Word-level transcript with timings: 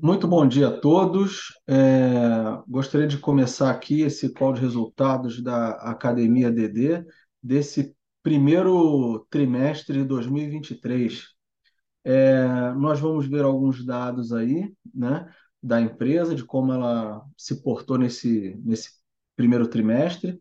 Muito 0.00 0.28
bom 0.28 0.46
dia 0.46 0.68
a 0.68 0.80
todos. 0.80 1.52
É, 1.66 1.74
gostaria 2.68 3.06
de 3.06 3.18
começar 3.18 3.70
aqui 3.70 4.02
esse 4.02 4.32
call 4.32 4.52
de 4.52 4.60
resultados 4.60 5.42
da 5.42 5.70
Academia 5.72 6.50
DD 6.52 7.04
desse 7.42 7.96
primeiro 8.22 9.26
trimestre 9.30 9.98
de 9.98 10.04
2023. 10.04 11.28
É, 12.04 12.72
nós 12.74 13.00
vamos 13.00 13.26
ver 13.26 13.44
alguns 13.44 13.84
dados 13.84 14.32
aí, 14.32 14.72
né, 14.94 15.28
da 15.62 15.80
empresa, 15.80 16.34
de 16.34 16.44
como 16.44 16.72
ela 16.72 17.22
se 17.36 17.62
portou 17.62 17.98
nesse, 17.98 18.56
nesse 18.64 18.90
primeiro 19.34 19.66
trimestre. 19.66 20.40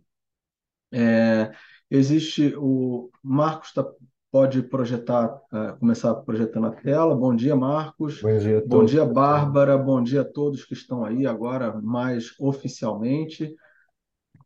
É, 0.92 1.52
existe 1.90 2.54
o 2.58 3.10
Marcos 3.24 3.74
tá, 3.74 3.86
pode 4.32 4.62
projetar, 4.64 5.40
é, 5.54 5.72
começar 5.74 6.14
projetando 6.16 6.68
a 6.68 6.72
tela. 6.72 7.16
Bom 7.16 7.36
dia, 7.36 7.56
Marcos. 7.56 8.22
Bom 8.22 8.38
dia 8.38 8.58
a 8.60 8.66
Bom 8.66 8.86
dia. 8.86 9.06
Bárbara. 9.06 9.78
Bom 9.78 10.02
dia 10.02 10.22
a 10.22 10.26
todos 10.26 10.66
que 10.66 10.74
estão 10.74 11.04
aí 11.06 11.26
agora 11.26 11.74
mais 11.82 12.34
oficialmente. 12.40 13.56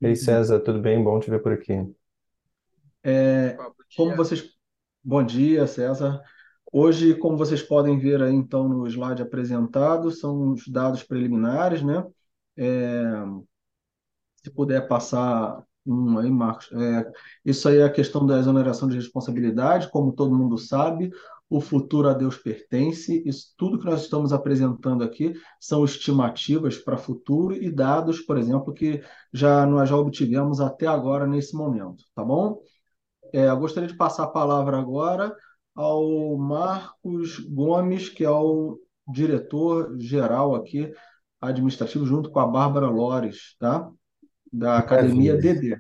Ei, 0.01 0.15
César, 0.15 0.59
tudo 0.59 0.79
bem? 0.79 1.03
Bom 1.03 1.19
te 1.19 1.29
ver 1.29 1.41
por 1.41 1.51
aqui. 1.51 1.73
É, 3.03 3.57
como 3.95 4.15
vocês, 4.15 4.43
bom 5.03 5.23
dia, 5.23 5.65
César. 5.67 6.21
Hoje, 6.71 7.15
como 7.15 7.37
vocês 7.37 7.61
podem 7.61 7.99
ver 7.99 8.21
aí, 8.21 8.33
então, 8.33 8.67
no 8.67 8.87
slide 8.87 9.21
apresentado, 9.21 10.09
são 10.11 10.53
os 10.53 10.67
dados 10.67 11.03
preliminares, 11.03 11.83
né? 11.83 12.05
É, 12.55 13.03
Se 14.43 14.49
puder 14.51 14.87
passar 14.87 15.63
um 15.85 16.17
aí, 16.17 16.29
Marcos. 16.29 16.71
É, 16.71 17.11
isso 17.45 17.67
aí 17.67 17.77
é 17.77 17.83
a 17.83 17.91
questão 17.91 18.25
da 18.25 18.37
exoneração 18.39 18.87
de 18.87 18.95
responsabilidade, 18.95 19.89
como 19.89 20.13
todo 20.13 20.35
mundo 20.35 20.57
sabe, 20.57 21.11
o 21.49 21.59
futuro 21.59 22.07
a 22.07 22.13
Deus 22.13 22.37
pertence. 22.37 23.21
Isso 23.25 23.53
tudo 23.57 23.77
que 23.79 23.85
nós 23.85 24.01
estamos 24.03 24.31
apresentando 24.31 25.03
aqui 25.03 25.33
são 25.59 25.83
estimativas 25.83 26.77
para 26.77 26.97
futuro 26.97 27.53
e 27.53 27.69
dados, 27.69 28.21
por 28.21 28.37
exemplo, 28.37 28.73
que 28.73 29.03
já 29.33 29.65
nós 29.65 29.89
já 29.89 29.97
obtivemos 29.97 30.61
até 30.61 30.87
agora 30.87 31.27
nesse 31.27 31.55
momento, 31.55 32.03
tá 32.15 32.23
bom? 32.23 32.61
É, 33.33 33.49
eu 33.49 33.57
gostaria 33.57 33.89
de 33.89 33.97
passar 33.97 34.23
a 34.23 34.27
palavra 34.27 34.77
agora 34.77 35.35
ao 35.75 36.37
Marcos 36.37 37.39
Gomes, 37.39 38.09
que 38.09 38.23
é 38.23 38.29
o 38.29 38.79
diretor-geral 39.07 40.55
aqui 40.55 40.93
administrativo, 41.39 42.05
junto 42.05 42.29
com 42.29 42.39
a 42.39 42.47
Bárbara 42.47 42.87
Lores, 42.87 43.55
tá? 43.59 43.89
Da 44.51 44.77
Academia 44.79 45.35
Maravilha. 45.35 45.37
DD, 45.37 45.77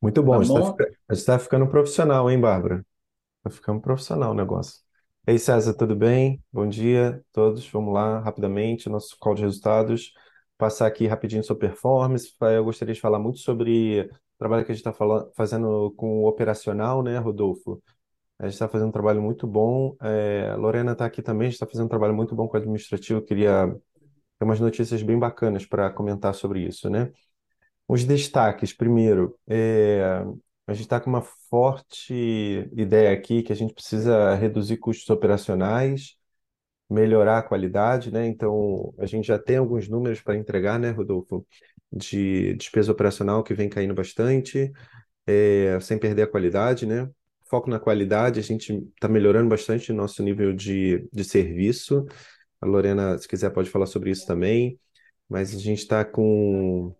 Muito 0.00 0.22
bom. 0.22 0.34
tá 0.34 0.40
A 0.40 0.44
gente 0.44 0.54
bom? 0.60 0.76
está 1.10 1.38
ficando 1.38 1.66
profissional, 1.68 2.30
hein, 2.30 2.40
Bárbara? 2.40 2.84
Está 3.38 3.50
ficando 3.50 3.80
profissional 3.80 4.32
o 4.32 4.34
negócio. 4.34 4.80
Ei, 5.26 5.38
César, 5.38 5.74
tudo 5.74 5.94
bem? 5.96 6.42
Bom 6.52 6.68
dia 6.68 7.16
a 7.16 7.32
todos. 7.32 7.68
Vamos 7.70 7.94
lá, 7.94 8.20
rapidamente, 8.20 8.88
nosso 8.88 9.16
call 9.18 9.34
de 9.34 9.42
resultados. 9.42 10.12
Passar 10.58 10.86
aqui 10.86 11.06
rapidinho 11.06 11.42
sobre 11.44 11.68
performance. 11.68 12.32
Eu 12.40 12.64
gostaria 12.64 12.94
de 12.94 13.00
falar 13.00 13.18
muito 13.18 13.38
sobre 13.38 14.02
o 14.02 14.10
trabalho 14.38 14.64
que 14.64 14.72
a 14.72 14.74
gente 14.74 14.86
está 14.86 14.92
fazendo 15.36 15.92
com 15.96 16.22
o 16.24 16.28
operacional, 16.28 17.02
né, 17.02 17.18
Rodolfo? 17.18 17.82
A 18.38 18.44
gente 18.44 18.54
está 18.54 18.68
fazendo 18.68 18.88
um 18.88 18.92
trabalho 18.92 19.22
muito 19.22 19.46
bom. 19.46 19.96
É, 20.02 20.50
a 20.50 20.56
Lorena 20.56 20.92
está 20.92 21.06
aqui 21.06 21.22
também, 21.22 21.46
a 21.48 21.50
gente 21.50 21.54
está 21.56 21.66
fazendo 21.66 21.86
um 21.86 21.88
trabalho 21.88 22.14
muito 22.14 22.34
bom 22.34 22.48
com 22.48 22.56
o 22.56 22.60
administrativo. 22.60 23.20
Eu 23.20 23.24
queria 23.24 23.68
ter 24.38 24.44
umas 24.44 24.60
notícias 24.60 25.02
bem 25.02 25.18
bacanas 25.18 25.66
para 25.66 25.90
comentar 25.90 26.34
sobre 26.34 26.60
isso, 26.66 26.90
né? 26.90 27.12
Os 27.92 28.04
destaques, 28.04 28.72
primeiro, 28.72 29.38
é, 29.46 30.00
a 30.66 30.72
gente 30.72 30.84
está 30.84 30.98
com 30.98 31.10
uma 31.10 31.20
forte 31.20 32.66
ideia 32.72 33.12
aqui 33.12 33.42
que 33.42 33.52
a 33.52 33.54
gente 33.54 33.74
precisa 33.74 34.34
reduzir 34.34 34.78
custos 34.78 35.10
operacionais, 35.10 36.16
melhorar 36.88 37.36
a 37.36 37.42
qualidade, 37.42 38.10
né? 38.10 38.26
Então, 38.26 38.94
a 38.98 39.04
gente 39.04 39.26
já 39.26 39.38
tem 39.38 39.58
alguns 39.58 39.90
números 39.90 40.22
para 40.22 40.38
entregar, 40.38 40.78
né, 40.78 40.90
Rodolfo, 40.90 41.46
de 41.92 42.54
despesa 42.54 42.90
operacional 42.90 43.44
que 43.44 43.52
vem 43.52 43.68
caindo 43.68 43.92
bastante, 43.92 44.72
é, 45.26 45.78
sem 45.82 45.98
perder 45.98 46.22
a 46.22 46.26
qualidade, 46.26 46.86
né? 46.86 47.10
Foco 47.44 47.68
na 47.68 47.78
qualidade, 47.78 48.40
a 48.40 48.42
gente 48.42 48.72
está 48.94 49.06
melhorando 49.06 49.50
bastante 49.50 49.92
o 49.92 49.94
nosso 49.94 50.22
nível 50.22 50.54
de, 50.54 51.06
de 51.12 51.24
serviço. 51.24 52.06
A 52.58 52.64
Lorena, 52.64 53.18
se 53.18 53.28
quiser, 53.28 53.50
pode 53.50 53.68
falar 53.68 53.84
sobre 53.84 54.10
isso 54.10 54.26
também, 54.26 54.80
mas 55.28 55.54
a 55.54 55.58
gente 55.58 55.80
está 55.80 56.06
com 56.06 56.96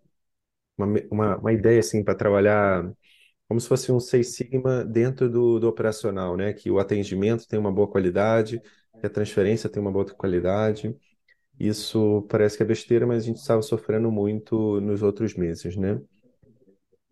uma, 0.77 0.87
uma, 1.11 1.37
uma 1.37 1.53
ideia 1.53 1.79
assim 1.79 2.03
para 2.03 2.15
trabalhar 2.15 2.91
como 3.47 3.59
se 3.59 3.67
fosse 3.67 3.91
um 3.91 3.99
Seis 3.99 4.35
Sigma 4.35 4.83
dentro 4.83 5.29
do, 5.29 5.59
do 5.59 5.67
operacional, 5.67 6.35
né? 6.35 6.53
Que 6.53 6.71
o 6.71 6.79
atendimento 6.79 7.47
tem 7.47 7.59
uma 7.59 7.71
boa 7.71 7.87
qualidade, 7.87 8.61
que 8.99 9.05
a 9.05 9.09
transferência 9.09 9.69
tem 9.69 9.81
uma 9.81 9.91
boa 9.91 10.05
qualidade. 10.05 10.95
Isso 11.59 12.25
parece 12.29 12.57
que 12.57 12.63
é 12.63 12.65
besteira, 12.65 13.05
mas 13.05 13.23
a 13.23 13.25
gente 13.27 13.37
estava 13.37 13.61
sofrendo 13.61 14.11
muito 14.11 14.81
nos 14.81 15.03
outros 15.03 15.35
meses, 15.35 15.75
né? 15.75 16.01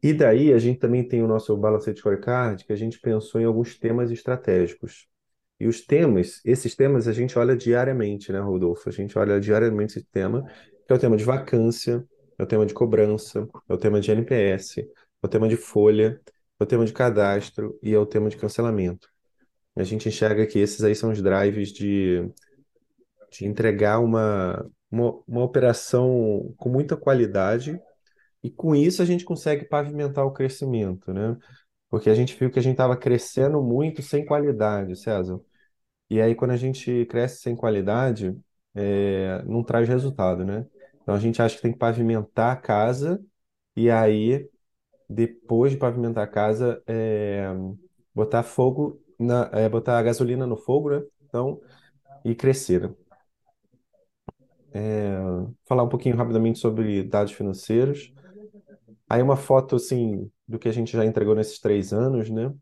E 0.02 0.14
daí 0.14 0.52
a 0.52 0.58
gente 0.58 0.80
também 0.80 1.08
tem 1.08 1.22
o 1.22 1.28
nosso 1.28 1.56
Balanced 1.56 1.96
Scorecard, 1.96 2.66
que 2.66 2.74
a 2.74 2.76
gente 2.76 3.00
pensou 3.00 3.40
em 3.40 3.46
alguns 3.46 3.78
temas 3.78 4.10
estratégicos. 4.10 5.08
E 5.60 5.68
os 5.68 5.86
temas, 5.86 6.42
esses 6.44 6.76
temas 6.76 7.08
a 7.08 7.14
gente 7.14 7.38
olha 7.38 7.56
diariamente, 7.56 8.32
né, 8.32 8.40
Rodolfo? 8.40 8.90
A 8.90 8.92
gente 8.92 9.16
olha 9.16 9.40
diariamente 9.40 10.00
esse 10.00 10.08
tema, 10.12 10.44
que 10.88 10.92
é 10.92 10.96
o 10.96 11.00
tema 11.00 11.16
de 11.16 11.24
vacância, 11.24 12.04
é 12.42 12.44
o 12.44 12.48
tema 12.48 12.66
de 12.66 12.74
cobrança, 12.74 13.48
é 13.70 13.74
o 13.74 13.78
tema 13.78 14.02
de 14.02 14.10
NPS, 14.12 14.80
é 14.80 14.86
o 15.22 15.28
tema 15.28 15.48
de 15.48 15.56
folha, 15.56 16.20
é 16.60 16.64
o 16.64 16.66
tema 16.66 16.84
de 16.86 16.92
cadastro 16.92 17.78
e 17.84 17.94
é 17.94 18.00
o 18.00 18.06
tema 18.06 18.30
de 18.30 18.38
cancelamento. 18.38 19.08
A 19.76 19.84
gente 19.84 20.10
enxerga 20.10 20.48
que 20.48 20.58
esses 20.58 20.84
aí 20.84 20.96
são 20.96 21.12
os 21.12 21.22
drives 21.22 21.72
de, 21.72 22.28
de 23.32 23.46
entregar 23.46 24.00
uma, 24.00 24.68
uma, 24.90 25.22
uma 25.28 25.44
operação 25.44 26.52
com 26.58 26.68
muita 26.70 26.98
qualidade 26.98 27.80
e 28.44 28.50
com 28.50 28.76
isso 28.76 29.04
a 29.04 29.06
gente 29.06 29.24
consegue 29.24 29.66
pavimentar 29.66 30.26
o 30.26 30.34
crescimento, 30.34 31.14
né? 31.14 31.38
Porque 31.90 32.10
a 32.10 32.16
gente 32.16 32.36
viu 32.36 32.50
que 32.50 32.58
a 32.58 32.62
gente 32.62 32.74
estava 32.74 32.98
crescendo 32.98 33.62
muito 33.62 34.02
sem 34.02 34.26
qualidade, 34.26 34.96
César. 34.96 35.40
E 36.10 36.22
aí, 36.22 36.36
quando 36.36 36.52
a 36.52 36.58
gente 36.58 37.06
cresce 37.06 37.42
sem 37.42 37.56
qualidade, 37.56 38.36
é, 38.76 39.44
não 39.46 39.64
traz 39.64 39.88
resultado, 39.88 40.44
né? 40.46 40.66
Então, 41.02 41.16
a 41.16 41.20
gente 41.20 41.42
acha 41.42 41.56
que 41.56 41.62
tem 41.62 41.72
que 41.74 41.78
pavimentar 41.80 42.52
a 42.54 42.56
casa 42.56 43.24
e 43.76 43.90
aí, 43.90 44.50
depois 45.10 45.72
de 45.72 45.78
pavimentar 45.78 46.24
a 46.26 46.28
casa, 46.28 46.82
é, 46.88 47.48
botar 48.14 48.44
fogo, 48.44 49.02
na, 49.20 49.50
é, 49.54 49.70
botar 49.70 50.00
a 50.00 50.04
gasolina 50.04 50.48
no 50.48 50.58
fogo, 50.58 50.92
né? 50.92 51.04
Então, 51.28 51.62
e 52.26 52.36
crescer. 52.36 52.82
né? 52.90 52.96
É, 54.74 55.18
falar 55.68 55.84
um 55.84 55.90
pouquinho 55.90 56.16
rapidamente 56.16 56.60
sobre 56.60 57.04
dados 57.04 57.34
financeiros. 57.34 58.14
Aí, 59.10 59.22
uma 59.22 59.38
foto, 59.38 59.76
assim, 59.76 60.32
do 60.48 60.60
que 60.60 60.70
a 60.70 60.72
gente 60.74 60.94
já 60.94 61.06
entregou 61.06 61.36
nesses 61.36 61.60
três 61.60 61.94
anos, 61.94 62.30
né? 62.30 62.54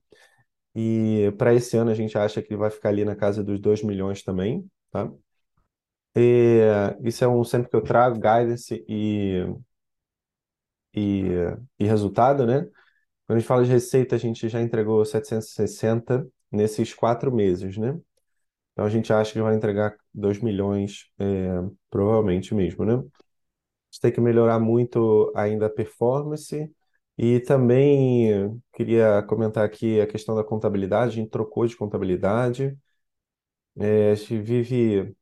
E 0.75 1.33
para 1.37 1.53
esse 1.53 1.77
ano 1.77 1.91
a 1.91 1.95
gente 1.95 2.17
acha 2.17 2.41
que 2.41 2.55
vai 2.57 2.69
ficar 2.71 2.89
ali 2.89 3.05
na 3.05 3.15
casa 3.15 3.43
dos 3.43 3.59
2 3.59 3.83
milhões 3.83 4.23
também, 4.23 4.69
tá? 4.91 5.11
E, 6.15 6.61
isso 7.03 7.23
é 7.23 7.27
um 7.27 7.43
sempre 7.43 7.69
que 7.69 7.75
eu 7.75 7.81
trago, 7.83 8.15
guidance 8.15 8.83
e, 8.87 9.45
e, 10.93 11.25
e 11.79 11.85
resultado, 11.85 12.45
né? 12.45 12.61
Quando 13.27 13.37
a 13.37 13.39
gente 13.39 13.47
fala 13.47 13.63
de 13.65 13.71
receita, 13.71 14.15
a 14.15 14.19
gente 14.19 14.49
já 14.49 14.61
entregou 14.61 15.05
760 15.05 16.27
nesses 16.51 16.93
quatro 16.93 17.33
meses, 17.33 17.77
né? 17.77 17.99
Então 18.73 18.85
a 18.85 18.89
gente 18.89 19.13
acha 19.13 19.33
que 19.33 19.41
vai 19.41 19.55
entregar 19.55 19.95
2 20.13 20.39
milhões, 20.41 21.11
é, 21.19 21.49
provavelmente 21.89 22.55
mesmo, 22.55 22.85
né? 22.85 22.95
A 22.95 22.97
gente 22.97 24.01
tem 24.01 24.11
que 24.11 24.21
melhorar 24.21 24.59
muito 24.59 25.31
ainda 25.35 25.67
a 25.67 25.69
performance. 25.69 26.71
E 27.17 27.39
também 27.41 28.61
queria 28.73 29.21
comentar 29.23 29.65
aqui 29.65 29.99
a 30.01 30.07
questão 30.07 30.35
da 30.35 30.43
contabilidade, 30.43 31.13
a 31.13 31.15
gente 31.23 31.29
trocou 31.31 31.67
de 31.67 31.75
contabilidade. 31.77 32.77
É, 33.77 34.11
a 34.11 34.15
gente 34.15 34.39
vive 34.41 35.15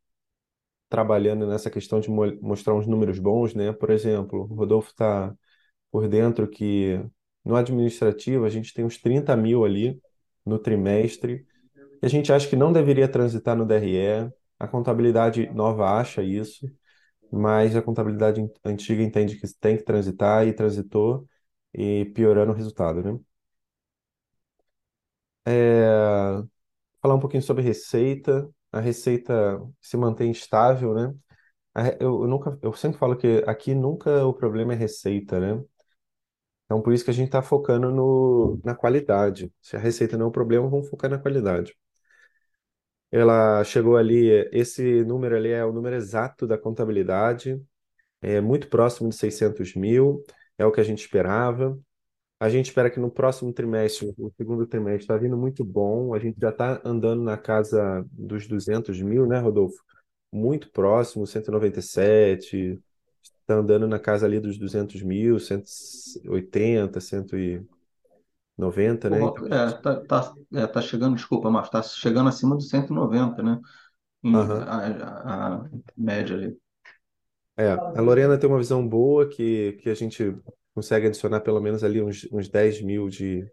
trabalhando 0.89 1.47
nessa 1.47 1.69
questão 1.69 1.99
de 1.99 2.09
mo- 2.09 2.37
mostrar 2.41 2.73
uns 2.75 2.87
números 2.87 3.19
bons, 3.19 3.53
né? 3.55 3.71
Por 3.73 3.89
exemplo, 3.89 4.41
o 4.43 4.55
Rodolfo 4.55 4.89
está 4.91 5.35
por 5.91 6.07
dentro 6.09 6.49
que 6.49 6.99
no 7.45 7.55
administrativo 7.55 8.45
a 8.45 8.49
gente 8.49 8.73
tem 8.73 8.85
uns 8.85 8.97
30 8.99 9.35
mil 9.37 9.65
ali 9.65 10.01
no 10.45 10.59
trimestre, 10.59 11.45
a 12.01 12.07
gente 12.07 12.31
acha 12.33 12.49
que 12.49 12.55
não 12.55 12.73
deveria 12.73 13.07
transitar 13.09 13.55
no 13.57 13.65
DRE, 13.65 14.33
a 14.59 14.67
contabilidade 14.67 15.49
nova 15.53 15.99
acha 15.99 16.23
isso, 16.23 16.67
mas 17.31 17.75
a 17.75 17.81
contabilidade 17.81 18.41
an- 18.41 18.49
antiga 18.65 19.03
entende 19.03 19.37
que 19.39 19.47
tem 19.59 19.77
que 19.77 19.83
transitar 19.83 20.47
e 20.47 20.53
transitou, 20.53 21.27
e 21.73 22.05
piorando 22.15 22.51
o 22.53 22.55
resultado, 22.55 23.03
né? 23.03 23.19
É, 25.45 26.43
falar 27.01 27.15
um 27.15 27.19
pouquinho 27.19 27.43
sobre 27.43 27.63
receita. 27.63 28.49
A 28.77 28.81
receita 28.81 29.59
se 29.81 29.97
mantém 29.97 30.31
estável, 30.31 30.93
né? 30.93 31.13
Eu, 31.99 32.23
eu 32.23 32.27
nunca, 32.27 32.57
eu 32.61 32.73
sempre 32.73 32.99
falo 32.99 33.17
que 33.17 33.43
aqui 33.47 33.75
nunca 33.75 34.25
o 34.25 34.33
problema 34.33 34.73
é 34.73 34.75
receita, 34.77 35.39
né? 35.39 35.63
Então, 36.65 36.81
por 36.81 36.93
isso 36.93 37.03
que 37.05 37.11
a 37.11 37.13
gente 37.13 37.27
está 37.27 37.41
focando 37.41 37.89
no, 37.91 38.59
na 38.63 38.75
qualidade. 38.75 39.51
Se 39.61 39.75
a 39.75 39.79
receita 39.79 40.17
não 40.17 40.25
é 40.25 40.29
o 40.29 40.31
problema, 40.31 40.69
vamos 40.69 40.89
focar 40.89 41.09
na 41.09 41.17
qualidade. 41.17 41.73
Ela 43.11 43.63
chegou 43.63 43.95
ali, 43.97 44.29
esse 44.51 45.03
número 45.05 45.35
ali 45.37 45.49
é 45.49 45.63
o 45.65 45.71
número 45.71 45.95
exato 45.95 46.45
da 46.45 46.57
contabilidade, 46.57 47.61
é 48.21 48.41
muito 48.41 48.69
próximo 48.69 49.09
de 49.09 49.15
600 49.15 49.75
mil, 49.75 50.23
é 50.57 50.65
o 50.65 50.71
que 50.71 50.81
a 50.81 50.85
gente 50.85 51.01
esperava. 51.01 51.79
A 52.39 52.49
gente 52.49 52.67
espera 52.67 52.89
que 52.91 52.99
no 52.99 53.09
próximo 53.09 53.51
trimestre, 53.51 54.13
o 54.17 54.31
segundo 54.37 54.67
trimestre, 54.67 55.01
está 55.03 55.17
vindo 55.17 55.35
muito 55.37 55.63
bom. 55.65 56.13
A 56.13 56.19
gente 56.19 56.39
já 56.39 56.49
está 56.49 56.79
andando 56.85 57.23
na 57.23 57.37
casa 57.37 58.05
dos 58.11 58.47
200 58.47 59.01
mil, 59.01 59.25
né, 59.27 59.39
Rodolfo? 59.39 59.83
Muito 60.31 60.69
próximo, 60.71 61.25
197, 61.25 62.79
está 63.23 63.55
andando 63.55 63.87
na 63.87 63.99
casa 63.99 64.25
ali 64.27 64.39
dos 64.39 64.57
200 64.57 65.01
mil, 65.01 65.39
180, 65.39 67.01
190, 67.01 67.67
né? 69.09 69.23
Então, 69.23 69.47
É, 69.47 69.71
tá, 69.81 70.01
tá, 70.05 70.33
é, 70.53 70.67
tá 70.67 70.81
chegando, 70.81 71.15
desculpa, 71.15 71.49
mas 71.49 71.69
tá 71.69 71.81
chegando 71.83 72.29
acima 72.29 72.55
dos 72.55 72.69
190, 72.69 73.41
né? 73.43 73.59
Em, 74.23 74.51
a, 74.53 74.77
a- 74.77 75.55
a 75.65 75.69
média 75.97 76.35
ali. 76.37 76.57
É, 77.55 77.71
a 77.95 78.01
Lorena 78.01 78.37
tem 78.37 78.47
uma 78.49 78.57
visão 78.59 78.87
boa 78.87 79.27
que, 79.27 79.73
que 79.81 79.89
a 79.89 79.95
gente 79.95 80.35
consegue 80.77 81.07
adicionar 81.07 81.41
pelo 81.41 81.59
menos 81.59 81.83
ali 81.83 82.03
uns, 82.03 82.27
uns 82.31 82.47
10 82.47 82.79
mil 82.83 83.09
de, 83.09 83.43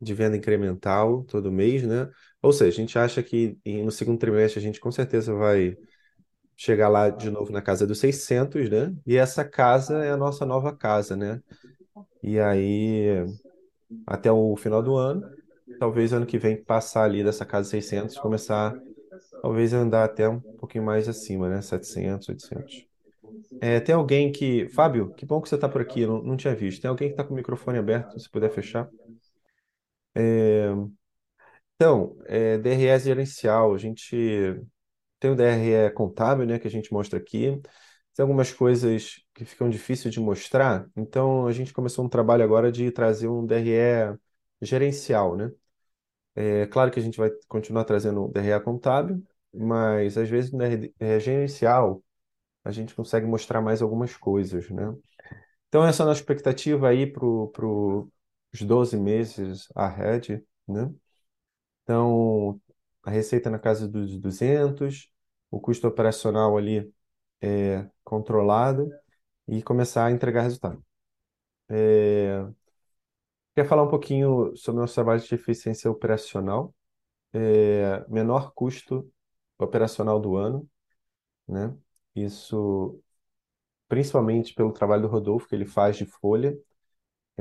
de 0.00 0.14
venda 0.14 0.36
incremental 0.36 1.24
todo 1.24 1.52
mês, 1.52 1.82
né? 1.84 2.10
Ou 2.42 2.52
seja, 2.52 2.70
a 2.70 2.82
gente 2.82 2.98
acha 2.98 3.22
que 3.22 3.58
no 3.66 3.90
segundo 3.92 4.18
trimestre 4.18 4.60
a 4.60 4.62
gente 4.62 4.80
com 4.80 4.90
certeza 4.92 5.34
vai 5.34 5.76
chegar 6.56 6.88
lá 6.88 7.10
de 7.10 7.30
novo 7.30 7.52
na 7.52 7.62
casa 7.62 7.86
dos 7.86 7.98
600, 8.00 8.70
né? 8.70 8.94
E 9.06 9.16
essa 9.16 9.44
casa 9.44 10.04
é 10.04 10.10
a 10.12 10.16
nossa 10.16 10.46
nova 10.46 10.76
casa, 10.76 11.16
né? 11.16 11.40
E 12.22 12.40
aí, 12.40 13.24
até 14.06 14.32
o 14.32 14.56
final 14.56 14.82
do 14.82 14.96
ano, 14.96 15.28
talvez 15.78 16.12
ano 16.12 16.26
que 16.26 16.38
vem 16.38 16.62
passar 16.62 17.04
ali 17.04 17.24
dessa 17.24 17.46
casa 17.46 17.70
600, 17.70 18.18
começar 18.18 18.74
talvez 19.42 19.72
andar 19.72 20.04
até 20.04 20.28
um 20.28 20.40
pouquinho 20.40 20.84
mais 20.84 21.08
acima, 21.08 21.48
né? 21.48 21.62
700, 21.62 22.28
800. 22.28 22.85
É, 23.60 23.80
tem 23.80 23.94
alguém 23.94 24.30
que... 24.32 24.68
Fábio, 24.70 25.14
que 25.14 25.26
bom 25.26 25.40
que 25.40 25.48
você 25.48 25.54
está 25.54 25.68
por 25.68 25.80
aqui, 25.80 26.06
não, 26.06 26.22
não 26.22 26.36
tinha 26.36 26.54
visto. 26.54 26.82
Tem 26.82 26.88
alguém 26.88 27.08
que 27.08 27.14
está 27.14 27.24
com 27.24 27.32
o 27.32 27.36
microfone 27.36 27.78
aberto, 27.78 28.18
se 28.18 28.30
puder 28.30 28.50
fechar. 28.50 28.88
Então, 31.74 32.16
é, 32.26 32.56
DRE 32.58 32.98
gerencial, 32.98 33.74
a 33.74 33.78
gente 33.78 34.16
tem 35.20 35.30
o 35.30 35.36
DRE 35.36 35.90
contábil, 35.92 36.46
né, 36.46 36.58
que 36.58 36.66
a 36.66 36.70
gente 36.70 36.92
mostra 36.92 37.18
aqui. 37.18 37.60
Tem 38.14 38.22
algumas 38.22 38.52
coisas 38.52 39.16
que 39.34 39.44
ficam 39.44 39.68
difíceis 39.68 40.12
de 40.14 40.20
mostrar, 40.20 40.88
então 40.96 41.46
a 41.46 41.52
gente 41.52 41.72
começou 41.72 42.04
um 42.04 42.08
trabalho 42.08 42.42
agora 42.42 42.72
de 42.72 42.90
trazer 42.90 43.28
um 43.28 43.44
DRE 43.44 44.18
gerencial, 44.62 45.36
né? 45.36 45.50
É 46.34 46.66
claro 46.66 46.90
que 46.90 46.98
a 47.00 47.02
gente 47.02 47.18
vai 47.18 47.30
continuar 47.48 47.84
trazendo 47.84 48.24
o 48.24 48.28
DRE 48.28 48.60
contábil, 48.60 49.22
mas 49.52 50.16
às 50.18 50.28
vezes 50.28 50.52
no 50.52 50.58
DRE 50.58 51.20
gerencial 51.20 52.02
a 52.66 52.72
gente 52.72 52.94
consegue 52.94 53.26
mostrar 53.26 53.60
mais 53.62 53.82
algumas 53.82 54.16
coisas, 54.16 54.70
né? 54.70 54.94
Então 55.68 55.86
essa 55.86 56.02
é 56.02 56.04
a 56.04 56.08
nossa 56.08 56.20
expectativa 56.20 56.88
aí 56.88 57.06
para 57.06 57.24
os 57.26 58.62
12 58.62 58.96
meses 58.98 59.68
ahead, 59.76 60.44
né? 60.68 60.92
Então, 61.82 62.60
a 63.04 63.10
receita 63.10 63.50
na 63.50 63.58
casa 63.58 63.88
dos 63.88 64.18
200, 64.18 65.10
o 65.50 65.60
custo 65.60 65.86
operacional 65.88 66.56
ali 66.56 66.92
é 67.42 67.88
controlado 68.04 68.90
e 69.48 69.62
começar 69.62 70.06
a 70.06 70.12
entregar 70.12 70.42
resultado. 70.42 70.84
É, 71.70 72.44
Quer 73.54 73.66
falar 73.66 73.82
um 73.84 73.88
pouquinho 73.88 74.54
sobre 74.56 74.80
nosso 74.80 74.94
trabalho 74.94 75.20
de 75.20 75.34
eficiência 75.34 75.90
operacional? 75.90 76.74
É, 77.32 78.04
menor 78.08 78.52
custo 78.54 79.10
operacional 79.58 80.20
do 80.20 80.36
ano, 80.36 80.68
né? 81.48 81.76
Isso 82.16 83.00
principalmente 83.88 84.54
pelo 84.54 84.72
trabalho 84.72 85.02
do 85.02 85.08
Rodolfo, 85.08 85.48
que 85.48 85.54
ele 85.54 85.66
faz 85.66 85.96
de 85.96 86.06
folha, 86.06 86.58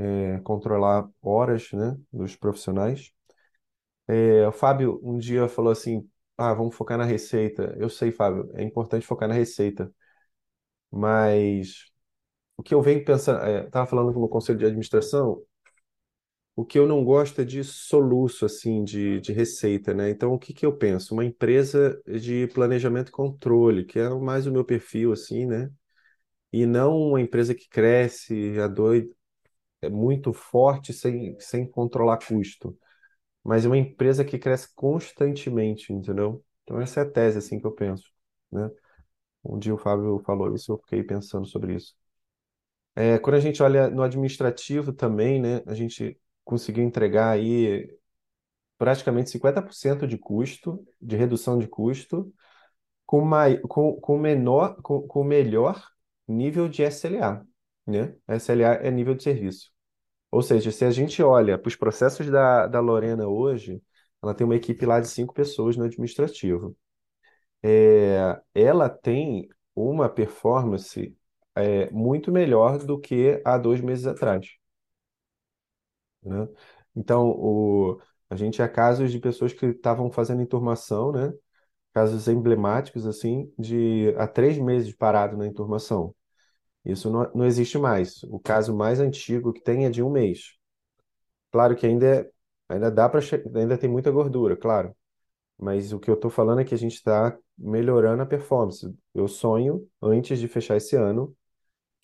é, 0.07 0.39
controlar 0.41 1.09
horas, 1.21 1.71
né, 1.73 1.97
dos 2.13 2.35
profissionais. 2.35 3.11
É, 4.07 4.47
o 4.47 4.51
Fábio 4.51 4.99
um 5.03 5.17
dia 5.17 5.47
falou 5.49 5.71
assim: 5.71 6.09
Ah, 6.37 6.53
vamos 6.53 6.75
focar 6.75 6.97
na 6.97 7.03
receita. 7.05 7.75
Eu 7.77 7.89
sei, 7.89 8.11
Fábio, 8.11 8.49
é 8.53 8.63
importante 8.63 9.05
focar 9.05 9.27
na 9.27 9.35
receita, 9.35 9.91
mas 10.91 11.85
o 12.57 12.63
que 12.63 12.73
eu 12.75 12.81
venho 12.81 13.05
pensando, 13.05 13.41
é, 13.43 13.65
estava 13.65 13.87
falando 13.87 14.13
com 14.13 14.21
o 14.23 14.29
conselho 14.29 14.59
de 14.59 14.65
administração, 14.65 15.43
o 16.55 16.65
que 16.65 16.79
eu 16.79 16.87
não 16.87 17.03
gosto 17.03 17.41
é 17.41 17.45
de 17.45 17.63
soluço, 17.63 18.45
assim, 18.45 18.83
de, 18.83 19.19
de 19.21 19.33
receita, 19.33 19.93
né? 19.93 20.09
Então, 20.09 20.33
o 20.33 20.39
que 20.39 20.53
que 20.53 20.65
eu 20.65 20.75
penso? 20.77 21.13
Uma 21.13 21.25
empresa 21.25 22.01
de 22.07 22.47
planejamento 22.47 23.09
e 23.09 23.11
controle, 23.11 23.85
que 23.85 23.99
é 23.99 24.09
mais 24.09 24.47
o 24.47 24.51
meu 24.51 24.63
perfil, 24.65 25.11
assim, 25.13 25.45
né? 25.45 25.69
E 26.53 26.65
não 26.65 26.97
uma 26.97 27.21
empresa 27.21 27.55
que 27.55 27.67
cresce 27.69 28.59
a 28.59 28.67
doido, 28.67 29.15
é 29.81 29.89
muito 29.89 30.33
forte 30.33 30.93
sem, 30.93 31.37
sem 31.39 31.67
controlar 31.69 32.19
custo, 32.19 32.77
mas 33.43 33.65
uma 33.65 33.77
empresa 33.77 34.25
que 34.25 34.39
cresce 34.39 34.69
constantemente, 34.75 35.93
entendeu? 35.93 36.43
Então, 36.63 36.81
essa 36.81 37.01
é 37.01 37.03
a 37.03 37.09
tese, 37.11 37.39
assim, 37.39 37.59
que 37.59 37.67
eu 37.67 37.71
penso, 37.73 38.11
né? 38.51 38.69
Um 39.43 39.59
dia 39.59 39.73
o 39.75 39.77
Fábio 39.77 40.19
falou 40.25 40.53
isso, 40.55 40.71
eu 40.73 40.79
fiquei 40.79 41.03
pensando 41.03 41.45
sobre 41.47 41.75
isso. 41.75 41.95
É, 42.95 43.19
quando 43.19 43.35
a 43.35 43.39
gente 43.39 43.61
olha 43.61 43.89
no 43.89 44.01
administrativo 44.03 44.93
também, 44.93 45.41
né, 45.41 45.61
a 45.67 45.73
gente 45.73 46.17
conseguiu 46.45 46.83
entregar 46.85 47.31
aí 47.31 47.89
praticamente 48.77 49.29
50% 49.31 50.07
de 50.07 50.17
custo, 50.17 50.85
de 51.01 51.15
redução 51.15 51.59
de 51.59 51.67
custo, 51.67 52.33
com, 53.05 53.21
mai, 53.21 53.57
com, 53.59 53.93
com, 53.99 54.17
menor, 54.17 54.81
com, 54.81 55.01
com 55.07 55.23
melhor 55.23 55.83
nível 56.27 56.69
de 56.69 56.83
SLA, 56.83 57.45
né? 57.87 58.15
SLA 58.29 58.75
é 58.75 58.91
nível 58.91 59.15
de 59.15 59.23
serviço. 59.23 59.71
Ou 60.31 60.41
seja, 60.41 60.71
se 60.71 60.85
a 60.85 60.91
gente 60.91 61.21
olha 61.23 61.57
para 61.57 61.69
os 61.69 61.75
processos 61.75 62.29
da, 62.29 62.67
da 62.67 62.79
Lorena 62.79 63.27
hoje, 63.27 63.81
ela 64.21 64.33
tem 64.33 64.45
uma 64.45 64.55
equipe 64.55 64.85
lá 64.85 64.99
de 64.99 65.07
cinco 65.07 65.33
pessoas 65.33 65.77
no 65.77 65.85
administrativo. 65.85 66.75
É, 67.63 68.39
ela 68.53 68.89
tem 68.89 69.49
uma 69.75 70.09
performance 70.09 71.15
é, 71.55 71.89
muito 71.91 72.31
melhor 72.31 72.77
do 72.79 72.99
que 72.99 73.41
há 73.45 73.57
dois 73.57 73.81
meses 73.81 74.05
atrás, 74.07 74.47
né? 76.25 76.47
Então, 76.95 77.29
o, 77.29 77.99
a 78.29 78.35
gente 78.35 78.55
tinha 78.55 78.69
casos 78.69 79.11
de 79.11 79.19
pessoas 79.19 79.53
que 79.53 79.65
estavam 79.67 80.11
fazendo 80.11 80.41
enturmação, 80.41 81.11
né? 81.11 81.33
Casos 81.93 82.27
emblemáticos, 82.27 83.05
assim, 83.07 83.51
de 83.59 84.13
há 84.17 84.27
três 84.27 84.57
meses 84.59 84.93
parado 84.95 85.37
na 85.37 85.47
enturmação. 85.47 86.15
Isso 86.85 87.09
não, 87.11 87.31
não 87.35 87.45
existe 87.45 87.77
mais. 87.77 88.23
O 88.25 88.39
caso 88.39 88.75
mais 88.75 88.99
antigo 88.99 89.53
que 89.53 89.61
tem 89.63 89.85
é 89.85 89.89
de 89.89 90.03
um 90.03 90.09
mês. 90.11 90.55
Claro 91.51 91.75
que 91.75 91.85
ainda, 91.85 92.05
é- 92.07 92.31
ainda 92.69 92.91
dá 92.91 93.07
para, 93.09 93.19
ainda 93.55 93.77
tem 93.77 93.89
muita 93.89 94.11
gordura, 94.11 94.55
claro. 94.57 94.95
Mas 95.59 95.93
o 95.93 95.99
que 95.99 96.09
eu 96.11 96.15
estou 96.15 96.31
falando 96.31 96.61
é 96.61 96.65
que 96.65 96.75
a 96.75 96.77
gente 96.77 96.95
está 96.95 97.37
melhorando 97.57 98.23
a 98.23 98.25
performance. 98.25 98.93
Eu 99.13 99.27
sonho, 99.27 99.87
antes 100.01 100.39
de 100.39 100.47
fechar 100.47 100.77
esse 100.77 100.95
ano, 100.95 101.35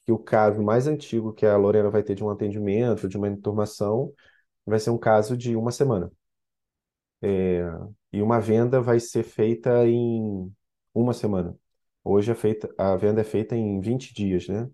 que 0.05 0.11
o 0.11 0.19
caso 0.19 0.61
mais 0.63 0.87
antigo 0.87 1.33
que 1.33 1.45
a 1.45 1.57
Lorena 1.57 1.89
vai 1.89 2.03
ter 2.03 2.15
de 2.15 2.23
um 2.23 2.29
atendimento, 2.29 3.07
de 3.07 3.17
uma 3.17 3.27
enturmação, 3.29 4.13
vai 4.65 4.79
ser 4.79 4.91
um 4.91 4.97
caso 4.97 5.37
de 5.37 5.55
uma 5.55 5.71
semana. 5.71 6.11
É, 7.21 7.61
e 8.11 8.21
uma 8.21 8.39
venda 8.39 8.81
vai 8.81 8.99
ser 8.99 9.23
feita 9.23 9.85
em 9.87 10.51
uma 10.93 11.13
semana. 11.13 11.55
Hoje 12.03 12.31
é 12.31 12.35
feita, 12.35 12.73
a 12.77 12.95
venda 12.95 13.21
é 13.21 13.23
feita 13.23 13.55
em 13.55 13.79
20 13.79 14.13
dias, 14.13 14.47
né? 14.47 14.69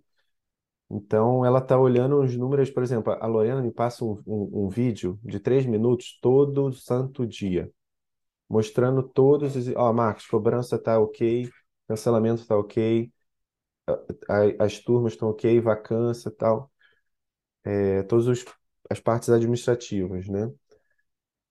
Então 0.90 1.46
ela 1.46 1.60
está 1.60 1.78
olhando 1.80 2.20
os 2.22 2.36
números, 2.38 2.70
por 2.70 2.84
exemplo, 2.84 3.14
a 3.14 3.28
Lorena 3.28 3.62
me 3.62 3.72
passa 3.72 4.06
um, 4.06 4.22
um, 4.26 4.66
um 4.66 4.70
vídeo 4.70 5.20
de 5.24 5.40
três 5.40 5.66
minutos 5.66 6.18
todo 6.22 6.72
santo 6.74 7.28
dia, 7.28 7.72
mostrando 8.50 9.04
todos 9.04 9.56
os. 9.56 9.68
Ó, 9.76 9.94
Marcos, 9.94 10.28
cobrança 10.28 10.80
tá 10.80 11.00
ok, 11.00 11.50
cancelamento 11.88 12.48
tá 12.48 12.58
ok, 12.58 13.12
as 14.60 14.80
turmas 14.80 15.14
estão 15.14 15.30
ok, 15.30 15.60
vacância 15.62 16.32
tal, 16.32 16.72
é, 17.66 18.04
todas 18.04 18.28
os- 18.28 18.46
as 18.90 19.00
partes 19.00 19.30
administrativas, 19.30 20.28
né? 20.28 20.52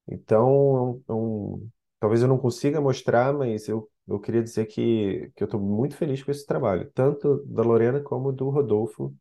Então, 0.09 0.49
é 0.77 0.83
um- 0.83 1.05
é 1.09 1.13
um- 1.13 1.71
talvez 2.01 2.23
eu 2.23 2.29
não 2.29 2.39
consiga 2.39 2.81
mostrar, 2.81 3.33
mas 3.35 3.69
eu, 3.69 3.91
eu 4.07 4.21
queria 4.21 4.43
dizer 4.43 4.67
que, 4.67 5.31
que 5.37 5.43
eu 5.43 5.47
estou 5.47 5.61
muito 5.61 5.97
feliz 5.97 6.23
com 6.23 6.31
esse 6.31 6.47
trabalho, 6.47 6.91
tanto 6.95 7.45
da 7.47 7.63
Lorena 7.63 8.01
como 8.01 8.33
do 8.33 8.49
Rodolfo 8.51 9.15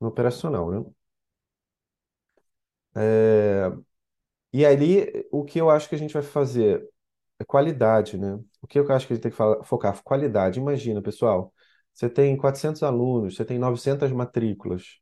no 0.00 0.08
operacional, 0.08 0.70
né? 0.70 0.84
É, 2.96 3.70
e 4.52 4.66
ali, 4.66 5.26
o 5.32 5.44
que 5.44 5.60
eu 5.60 5.70
acho 5.70 5.88
que 5.88 5.94
a 5.94 5.98
gente 5.98 6.14
vai 6.14 6.22
fazer 6.22 6.88
é 7.40 7.44
qualidade, 7.44 8.18
né? 8.18 8.40
O 8.62 8.66
que 8.68 8.78
eu 8.78 8.90
acho 8.92 9.06
que 9.06 9.14
a 9.14 9.16
gente 9.16 9.22
tem 9.24 9.32
que 9.32 9.66
focar? 9.66 10.02
Qualidade. 10.04 10.60
Imagina, 10.60 11.02
pessoal, 11.02 11.52
você 11.98 12.08
tem 12.08 12.36
400 12.36 12.82
alunos, 12.84 13.34
você 13.34 13.44
tem 13.44 13.58
900 13.58 14.12
matrículas. 14.12 15.00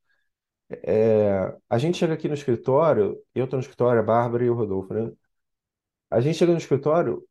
É, 0.85 1.55
a 1.69 1.79
gente 1.79 1.99
chega 1.99 2.15
aqui 2.15 2.27
no 2.29 2.35
escritório, 2.35 3.23
eu 3.35 3.45
estou 3.45 3.59
no 3.59 3.63
escritório, 3.63 4.01
a 4.01 4.05
Bárbara 4.05 4.45
e 4.45 4.51
o 4.51 4.55
Rodolfo, 4.55 4.95
né? 4.95 5.13
A 6.11 6.21
gente 6.21 6.39
chega 6.39 6.53
no 6.53 6.59
escritório, 6.59 7.23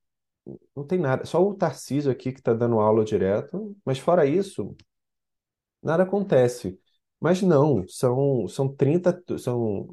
não 0.75 0.85
tem 0.85 0.99
nada. 0.99 1.25
Só 1.25 1.43
o 1.43 1.55
Tarcísio 1.55 2.11
aqui 2.11 2.31
que 2.31 2.39
está 2.39 2.53
dando 2.53 2.79
aula 2.79 3.03
direto, 3.05 3.75
mas 3.85 3.99
fora 3.99 4.25
isso, 4.27 4.75
nada 5.81 6.03
acontece. 6.03 6.79
Mas 7.19 7.41
não, 7.41 7.87
são, 7.87 8.47
são 8.47 8.67
30, 8.73 9.23
são, 9.39 9.87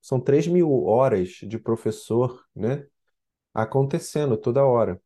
são 0.00 0.20
3 0.20 0.46
mil 0.46 0.84
horas 0.84 1.30
de 1.42 1.58
professor, 1.58 2.44
né, 2.54 2.86
acontecendo 3.54 4.36
toda 4.36 4.64
hora, 4.64 5.00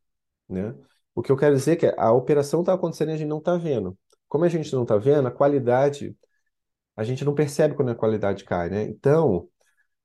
né? 0.49 0.75
O 1.15 1.21
que 1.23 1.31
eu 1.31 1.37
quero 1.37 1.55
dizer 1.55 1.73
é 1.73 1.75
que 1.77 1.87
a 1.97 2.11
operação 2.13 2.61
está 2.61 2.73
acontecendo 2.73 3.09
e 3.11 3.13
a 3.13 3.17
gente 3.17 3.27
não 3.29 3.39
está 3.39 3.57
vendo. 3.57 3.97
Como 4.33 4.45
a 4.45 4.49
gente 4.49 4.73
não 4.73 4.81
está 4.81 4.97
vendo, 4.97 5.27
a 5.27 5.31
qualidade, 5.31 6.17
a 6.95 7.03
gente 7.03 7.23
não 7.23 7.35
percebe 7.35 7.75
quando 7.75 7.91
a 7.91 7.95
qualidade 7.95 8.43
cai, 8.43 8.67
né? 8.67 8.81
Então, 8.85 9.47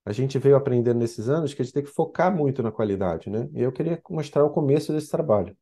a 0.05 0.13
gente 0.13 0.39
veio 0.39 0.55
aprendendo 0.55 0.99
nesses 0.99 1.31
anos 1.31 1.55
que 1.55 1.63
a 1.63 1.65
gente 1.65 1.73
tem 1.73 1.83
que 1.83 1.89
focar 1.89 2.31
muito 2.31 2.63
na 2.63 2.71
qualidade, 2.71 3.31
né? 3.31 3.49
E 3.55 3.63
eu 3.63 3.73
queria 3.73 3.99
mostrar 4.11 4.45
o 4.45 4.51
começo 4.51 4.93
desse 4.93 5.11
trabalho. 5.11 5.57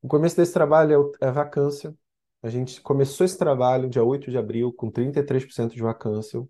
O 0.00 0.08
começo 0.08 0.34
desse 0.34 0.54
trabalho 0.54 1.12
é 1.20 1.26
é 1.26 1.28
a 1.28 1.32
vacância. 1.32 1.94
A 2.42 2.48
gente 2.48 2.80
começou 2.80 3.26
esse 3.26 3.36
trabalho 3.36 3.90
dia 3.90 4.02
8 4.02 4.30
de 4.30 4.38
abril 4.38 4.72
com 4.72 4.90
33% 4.90 5.74
de 5.74 5.82
vacância. 5.82 6.42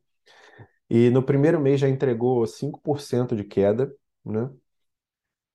E 0.88 1.10
no 1.10 1.24
primeiro 1.24 1.60
mês 1.60 1.80
já 1.80 1.88
entregou 1.88 2.46
5% 2.46 3.34
de 3.34 3.42
queda, 3.42 3.92
né? 4.24 4.48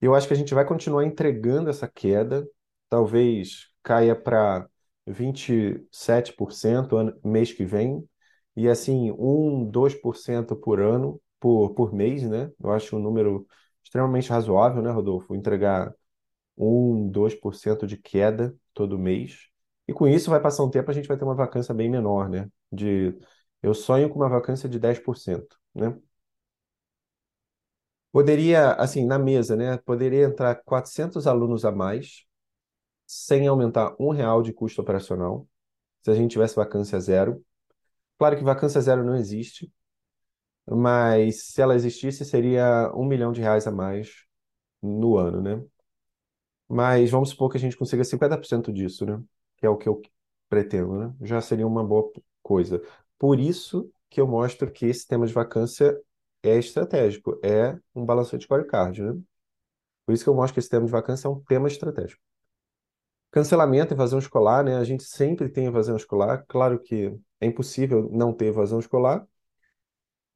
Eu 0.02 0.14
acho 0.14 0.28
que 0.28 0.34
a 0.34 0.38
gente 0.38 0.54
vai 0.54 0.66
continuar 0.66 1.06
entregando 1.06 1.70
essa 1.70 1.88
queda, 1.88 2.46
talvez 2.90 3.70
caia 3.82 4.14
para 4.14 4.68
27% 5.08 6.96
ano- 6.98 7.20
mês 7.24 7.52
que 7.54 7.66
vem, 7.66 8.08
e 8.56 8.68
assim, 8.70 9.12
1, 9.18 9.66
2% 9.70 10.56
por 10.56 10.80
ano, 10.82 11.22
por, 11.40 11.74
por 11.76 11.94
mês, 11.94 12.24
né? 12.24 12.52
Eu 12.64 12.72
acho 12.72 12.96
um 12.98 13.00
número 13.00 13.48
extremamente 13.84 14.30
razoável, 14.30 14.82
né, 14.82 14.92
Rodolfo? 14.92 15.36
Entregar 15.36 15.94
1, 16.58 17.08
2% 17.10 17.88
de 17.88 17.98
queda 17.98 18.56
todo 18.74 18.98
mês. 19.00 19.48
E 19.88 19.94
com 19.94 20.08
isso 20.08 20.30
vai 20.30 20.42
passar 20.42 20.64
um 20.64 20.70
tempo, 20.72 20.92
a 20.92 20.94
gente 20.94 21.08
vai 21.08 21.18
ter 21.18 21.24
uma 21.26 21.36
vacância 21.36 21.74
bem 21.74 21.90
menor, 21.90 22.30
né? 22.30 22.50
De, 22.72 23.18
eu 23.64 23.74
sonho 23.74 24.10
com 24.10 24.18
uma 24.20 24.30
vacância 24.30 24.68
de 24.70 24.80
10%, 24.80 25.58
né? 25.76 25.96
Poderia, 28.12 28.74
assim, 28.74 29.06
na 29.06 29.20
mesa, 29.20 29.56
né? 29.56 29.78
Poderia 29.80 30.26
entrar 30.26 30.56
400 30.64 31.28
alunos 31.28 31.66
a 31.66 31.72
mais, 31.72 32.26
sem 33.08 33.48
aumentar 33.48 33.96
um 34.00 34.12
real 34.12 34.44
de 34.44 34.54
custo 34.54 34.82
operacional, 34.82 35.48
se 36.04 36.12
a 36.12 36.16
gente 36.16 36.32
tivesse 36.32 36.56
vacância 36.56 37.00
zero. 37.00 37.44
Claro 38.20 38.38
que 38.38 38.44
vacância 38.44 38.82
zero 38.82 39.04
não 39.04 39.16
existe, 39.16 39.72
mas 40.70 41.46
se 41.46 41.62
ela 41.62 41.76
existisse, 41.76 42.26
seria 42.26 42.92
um 42.96 43.06
milhão 43.06 43.32
de 43.32 43.42
reais 43.42 43.68
a 43.68 43.72
mais 43.72 44.26
no 44.82 45.18
ano, 45.18 45.42
né? 45.42 45.64
Mas 46.68 47.10
vamos 47.12 47.30
supor 47.30 47.50
que 47.50 47.58
a 47.58 47.60
gente 47.60 47.78
consiga 47.78 48.04
50% 48.04 48.72
disso, 48.74 49.06
né? 49.06 49.22
Que 49.58 49.66
é 49.66 49.70
o 49.70 49.78
que 49.78 49.88
eu 49.88 50.02
pretendo, 50.50 50.98
né? 50.98 51.14
Já 51.22 51.42
seria 51.42 51.66
uma 51.68 51.84
boa 51.84 52.12
coisa. 52.44 52.82
Por 53.18 53.40
isso 53.40 53.90
que 54.10 54.20
eu 54.22 54.28
mostro 54.28 54.72
que 54.72 54.86
esse 54.86 55.08
tema 55.08 55.26
de 55.26 55.34
vacância 55.34 56.00
é 56.44 56.58
estratégico, 56.58 57.40
é 57.44 57.78
um 57.96 58.06
balanço 58.06 58.38
de 58.38 58.44
scorecard, 58.46 59.02
né? 59.02 59.14
Por 60.06 60.14
isso 60.14 60.24
que 60.24 60.30
eu 60.30 60.36
mostro 60.36 60.56
que 60.56 60.60
esse 60.60 60.70
tema 60.70 60.86
de 60.86 60.92
vacância 60.92 61.28
é 61.28 61.32
um 61.32 61.42
tema 61.42 61.68
estratégico. 61.68 62.22
Cancelamento, 63.32 63.94
evasão 63.94 64.20
escolar, 64.20 64.64
né? 64.64 64.78
A 64.78 64.84
gente 64.84 65.04
sempre 65.04 65.50
tem 65.50 65.66
evasão 65.68 65.96
escolar. 65.96 66.46
Claro 66.48 66.80
que 66.80 67.14
é 67.40 67.46
impossível 67.46 68.10
não 68.12 68.34
ter 68.34 68.48
evasão 68.48 68.80
escolar, 68.80 69.26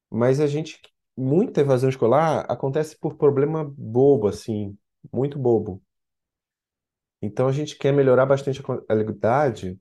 mas 0.09 0.39
a 0.39 0.47
gente, 0.47 0.79
muita 1.17 1.61
evasão 1.61 1.89
escolar 1.89 2.45
acontece 2.49 2.97
por 2.97 3.15
problema 3.15 3.63
bobo, 3.77 4.27
assim, 4.27 4.77
muito 5.11 5.39
bobo. 5.39 5.81
Então 7.21 7.47
a 7.47 7.51
gente 7.51 7.77
quer 7.77 7.93
melhorar 7.93 8.25
bastante 8.25 8.61
a 8.61 8.63
qualidade 8.63 9.79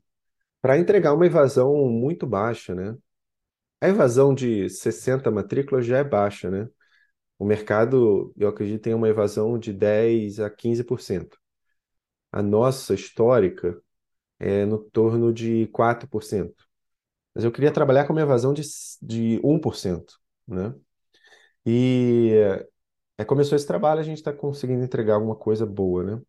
para 0.63 0.79
entregar 0.79 1.15
uma 1.15 1.27
evasão 1.27 1.75
muito 1.89 2.27
baixa, 2.27 2.75
né? 2.75 2.97
A 3.81 3.89
evasão 3.89 4.35
de 4.35 4.71
60 4.71 5.31
matrículas 5.31 5.87
já 5.87 5.99
é 5.99 6.05
baixa, 6.05 6.51
né? 6.51 6.69
O 7.39 7.47
mercado, 7.47 8.35
eu 8.39 8.49
acredito, 8.51 8.83
tem 8.83 8.95
uma 8.95 9.11
evasão 9.11 9.59
de 9.59 9.73
10 9.73 10.41
a 10.41 10.51
15%. 10.51 11.40
A 12.33 12.43
nossa 12.43 12.95
histórica 12.95 13.81
é 14.39 14.65
no 14.67 14.79
torno 14.79 15.33
de 15.33 15.67
4%. 15.69 16.65
Mas 17.35 17.45
eu 17.45 17.53
queria 17.53 17.73
trabalhar 17.73 18.07
com 18.07 18.13
uma 18.13 18.23
evasão 18.23 18.53
de, 18.55 18.63
de 19.03 19.41
1%, 19.45 20.15
né? 20.49 20.75
E 21.67 22.33
é, 23.19 23.25
começou 23.25 23.57
esse 23.57 23.67
trabalho, 23.67 24.01
a 24.01 24.03
gente 24.05 24.19
está 24.19 24.33
conseguindo 24.33 24.83
entregar 24.85 25.15
alguma 25.15 25.37
coisa 25.37 25.67
boa, 25.67 26.03
né? 26.05 26.23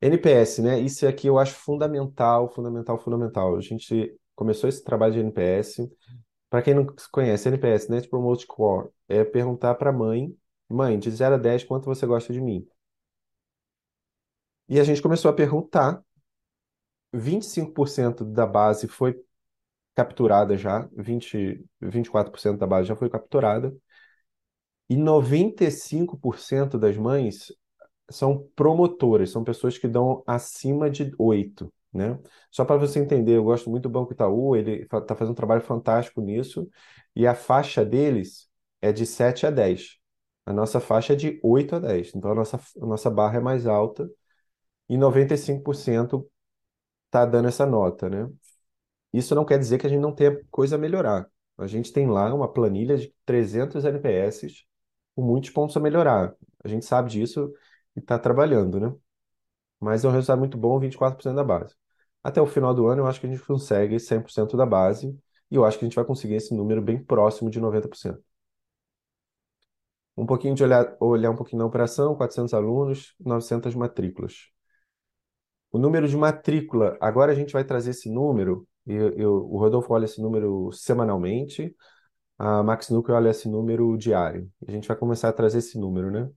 NPS, 0.00 0.62
né? 0.62 0.78
Isso 0.80 1.06
aqui 1.06 1.26
eu 1.26 1.38
acho 1.38 1.54
fundamental, 1.54 2.52
fundamental, 2.52 2.98
fundamental. 2.98 3.56
A 3.56 3.60
gente 3.60 4.14
começou 4.34 4.68
esse 4.68 4.84
trabalho 4.84 5.14
de 5.14 5.20
NPS. 5.20 5.90
Para 6.50 6.62
quem 6.62 6.74
não 6.74 6.86
conhece, 7.10 7.48
NPS, 7.48 7.88
Net 7.90 8.08
Promote 8.08 8.42
Score, 8.44 8.90
é 9.08 9.24
perguntar 9.24 9.74
para 9.76 9.90
a 9.90 9.92
mãe, 9.92 10.36
mãe, 10.68 10.98
de 10.98 11.10
0 11.10 11.36
a 11.36 11.38
10, 11.38 11.64
quanto 11.64 11.86
você 11.86 12.06
gosta 12.06 12.32
de 12.32 12.40
mim? 12.40 12.66
E 14.68 14.80
a 14.80 14.84
gente 14.84 15.02
começou 15.02 15.30
a 15.30 15.34
perguntar, 15.34 16.02
25% 17.12 18.24
da 18.24 18.46
base 18.46 18.88
foi 18.88 19.16
capturada 19.94 20.56
já, 20.56 20.88
20, 20.96 21.64
24% 21.80 22.58
da 22.58 22.66
base 22.66 22.88
já 22.88 22.96
foi 22.96 23.08
capturada, 23.08 23.74
e 24.88 24.96
95% 24.96 26.78
das 26.78 26.96
mães 26.96 27.52
são 28.10 28.48
promotoras, 28.56 29.30
são 29.30 29.44
pessoas 29.44 29.78
que 29.78 29.88
dão 29.88 30.22
acima 30.26 30.90
de 30.90 31.12
8, 31.18 31.72
né? 31.92 32.18
Só 32.50 32.64
para 32.64 32.76
você 32.76 33.00
entender, 33.00 33.36
eu 33.36 33.44
gosto 33.44 33.70
muito 33.70 33.84
do 33.84 33.90
Banco 33.90 34.12
Itaú, 34.12 34.56
ele 34.56 34.82
está 34.82 35.16
fazendo 35.16 35.32
um 35.32 35.36
trabalho 35.36 35.62
fantástico 35.62 36.20
nisso, 36.20 36.68
e 37.16 37.26
a 37.26 37.34
faixa 37.34 37.84
deles 37.84 38.48
é 38.80 38.92
de 38.92 39.06
7 39.06 39.46
a 39.46 39.50
10. 39.50 39.98
A 40.46 40.52
nossa 40.52 40.80
faixa 40.80 41.14
é 41.14 41.16
de 41.16 41.40
8 41.42 41.76
a 41.76 41.78
10, 41.80 42.14
então 42.14 42.30
a 42.30 42.34
nossa, 42.34 42.56
a 42.80 42.86
nossa 42.86 43.10
barra 43.10 43.38
é 43.38 43.40
mais 43.40 43.66
alta, 43.66 44.08
e 44.88 44.96
95% 44.96 46.28
está 47.06 47.24
dando 47.26 47.48
essa 47.48 47.66
nota, 47.66 48.08
né? 48.08 48.30
Isso 49.12 49.34
não 49.34 49.44
quer 49.44 49.58
dizer 49.58 49.78
que 49.78 49.86
a 49.86 49.90
gente 49.90 50.00
não 50.00 50.14
tenha 50.14 50.42
coisa 50.50 50.76
a 50.76 50.78
melhorar. 50.78 51.30
A 51.58 51.66
gente 51.66 51.92
tem 51.92 52.06
lá 52.08 52.32
uma 52.34 52.52
planilha 52.52 52.96
de 52.98 53.14
300 53.24 53.84
NPS 53.84 54.66
com 55.14 55.22
muitos 55.22 55.50
pontos 55.50 55.76
a 55.76 55.80
melhorar. 55.80 56.34
A 56.64 56.68
gente 56.68 56.84
sabe 56.84 57.10
disso 57.10 57.52
e 57.96 58.00
está 58.00 58.18
trabalhando, 58.18 58.78
né? 58.80 58.94
Mas 59.80 60.04
é 60.04 60.08
um 60.08 60.12
resultado 60.12 60.38
muito 60.38 60.58
bom, 60.58 60.78
24% 60.80 61.36
da 61.36 61.44
base. 61.44 61.74
Até 62.22 62.40
o 62.40 62.46
final 62.46 62.74
do 62.74 62.86
ano, 62.88 63.02
eu 63.02 63.06
acho 63.06 63.20
que 63.20 63.26
a 63.26 63.30
gente 63.30 63.44
consegue 63.44 63.98
100% 64.00 64.56
da 64.56 64.66
base 64.66 65.16
e 65.50 65.54
eu 65.56 65.64
acho 65.64 65.78
que 65.78 65.84
a 65.84 65.88
gente 65.88 65.96
vai 65.96 66.04
conseguir 66.04 66.34
esse 66.36 66.54
número 66.54 66.82
bem 66.82 67.02
próximo 67.02 67.50
de 67.50 67.60
90%. 67.60 68.22
Um 70.16 70.26
pouquinho 70.26 70.54
de 70.54 70.64
olhar, 70.64 70.96
olhar 71.00 71.30
um 71.30 71.36
pouquinho 71.36 71.60
na 71.60 71.66
operação, 71.66 72.14
400 72.16 72.54
alunos, 72.54 73.14
900 73.20 73.74
matrículas. 73.74 74.50
O 75.72 75.78
número 75.78 76.08
de 76.08 76.16
matrícula, 76.16 76.96
agora 77.00 77.32
a 77.32 77.34
gente 77.34 77.52
vai 77.52 77.64
trazer 77.64 77.90
esse 77.90 78.10
número, 78.10 78.66
eu, 78.86 79.10
eu, 79.14 79.32
o 79.50 79.58
Rodolfo 79.58 79.92
olha 79.92 80.04
esse 80.04 80.20
número 80.22 80.70
semanalmente, 80.72 81.74
a 82.38 82.62
Max 82.62 82.90
Núcleo 82.90 83.16
olha 83.16 83.30
esse 83.30 83.48
número 83.48 83.96
diário. 83.96 84.50
A 84.66 84.70
gente 84.70 84.88
vai 84.88 84.96
começar 84.96 85.28
a 85.28 85.32
trazer 85.32 85.58
esse 85.58 85.78
número, 85.78 86.10
né? 86.10 86.30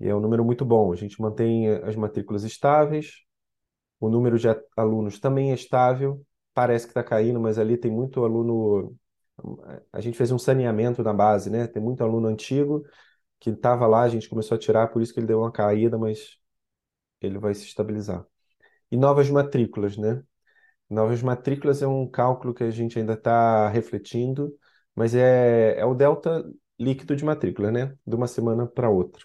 E 0.00 0.08
é 0.08 0.14
um 0.14 0.20
número 0.20 0.44
muito 0.44 0.64
bom. 0.64 0.92
A 0.92 0.96
gente 0.96 1.20
mantém 1.20 1.68
as 1.68 1.96
matrículas 1.96 2.44
estáveis, 2.44 3.22
o 4.00 4.08
número 4.08 4.38
de 4.38 4.48
alunos 4.76 5.20
também 5.20 5.52
é 5.52 5.54
estável, 5.54 6.24
parece 6.54 6.86
que 6.86 6.90
está 6.90 7.04
caindo, 7.04 7.40
mas 7.40 7.58
ali 7.58 7.76
tem 7.76 7.90
muito 7.90 8.24
aluno. 8.24 8.96
A 9.92 10.00
gente 10.00 10.16
fez 10.18 10.30
um 10.32 10.38
saneamento 10.38 11.02
na 11.02 11.12
base, 11.12 11.50
né? 11.50 11.66
Tem 11.66 11.82
muito 11.82 12.02
aluno 12.02 12.28
antigo 12.28 12.84
que 13.40 13.50
estava 13.50 13.86
lá, 13.86 14.02
a 14.02 14.08
gente 14.08 14.28
começou 14.28 14.56
a 14.56 14.58
tirar, 14.58 14.88
por 14.88 15.02
isso 15.02 15.12
que 15.12 15.20
ele 15.20 15.26
deu 15.26 15.40
uma 15.40 15.52
caída, 15.52 15.98
mas 15.98 16.38
ele 17.26 17.38
vai 17.38 17.54
se 17.54 17.64
estabilizar. 17.64 18.26
E 18.90 18.96
novas 18.96 19.30
matrículas, 19.30 19.96
né? 19.96 20.22
Novas 20.90 21.22
matrículas 21.22 21.82
é 21.82 21.86
um 21.86 22.08
cálculo 22.08 22.54
que 22.54 22.64
a 22.64 22.70
gente 22.70 22.98
ainda 22.98 23.14
está 23.14 23.68
refletindo, 23.70 24.56
mas 24.94 25.14
é, 25.14 25.78
é 25.78 25.84
o 25.86 25.94
delta 25.94 26.44
líquido 26.78 27.16
de 27.16 27.24
matrícula, 27.24 27.70
né? 27.72 27.96
De 28.06 28.16
uma 28.16 28.26
semana 28.28 28.66
para 28.66 28.90
outra. 28.90 29.22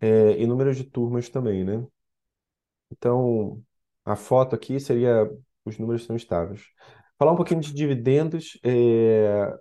É, 0.00 0.40
e 0.40 0.46
número 0.46 0.74
de 0.74 0.84
turmas 0.84 1.28
também, 1.28 1.64
né? 1.64 1.86
Então, 2.90 3.62
a 4.04 4.16
foto 4.16 4.54
aqui 4.54 4.80
seria 4.80 5.28
os 5.64 5.78
números 5.78 6.04
são 6.04 6.16
estáveis. 6.16 6.62
Falar 7.18 7.32
um 7.32 7.36
pouquinho 7.36 7.60
de 7.60 7.72
dividendos 7.72 8.58
é, 8.64 9.52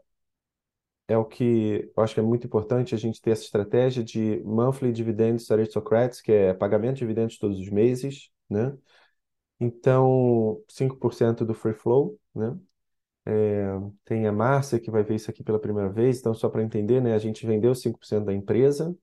é 1.08 1.18
o 1.18 1.26
que 1.26 1.92
eu 1.96 2.04
acho 2.04 2.14
que 2.14 2.20
é 2.20 2.24
muito 2.24 2.48
importante 2.48 2.96
a 2.96 2.98
gente 2.98 3.22
ter 3.22 3.32
essa 3.32 3.44
estratégia 3.44 4.04
de 4.04 4.42
monthly 4.44 4.92
dividends 4.92 5.50
aristocrats, 5.52 6.22
que 6.22 6.32
é 6.32 6.54
pagamento 6.54 6.96
de 6.96 7.00
dividendos 7.02 7.38
todos 7.38 7.60
os 7.60 7.70
meses, 7.70 8.30
né? 8.50 8.78
Então, 9.60 10.64
5% 10.70 11.46
do 11.46 11.54
free 11.54 11.74
flow, 11.74 12.20
né? 12.36 12.58
É, 13.26 13.66
tem 14.06 14.28
a 14.28 14.32
Márcia 14.32 14.80
que 14.80 14.92
vai 14.92 15.04
ver 15.04 15.16
isso 15.16 15.30
aqui 15.32 15.44
pela 15.44 15.60
primeira 15.60 15.90
vez, 15.92 16.20
então 16.20 16.34
só 16.34 16.50
para 16.50 16.64
entender, 16.64 17.02
né? 17.02 17.14
A 17.16 17.20
gente 17.20 17.46
vendeu 17.46 17.76
5% 17.76 18.26
da 18.26 18.34
empresa 18.34 18.96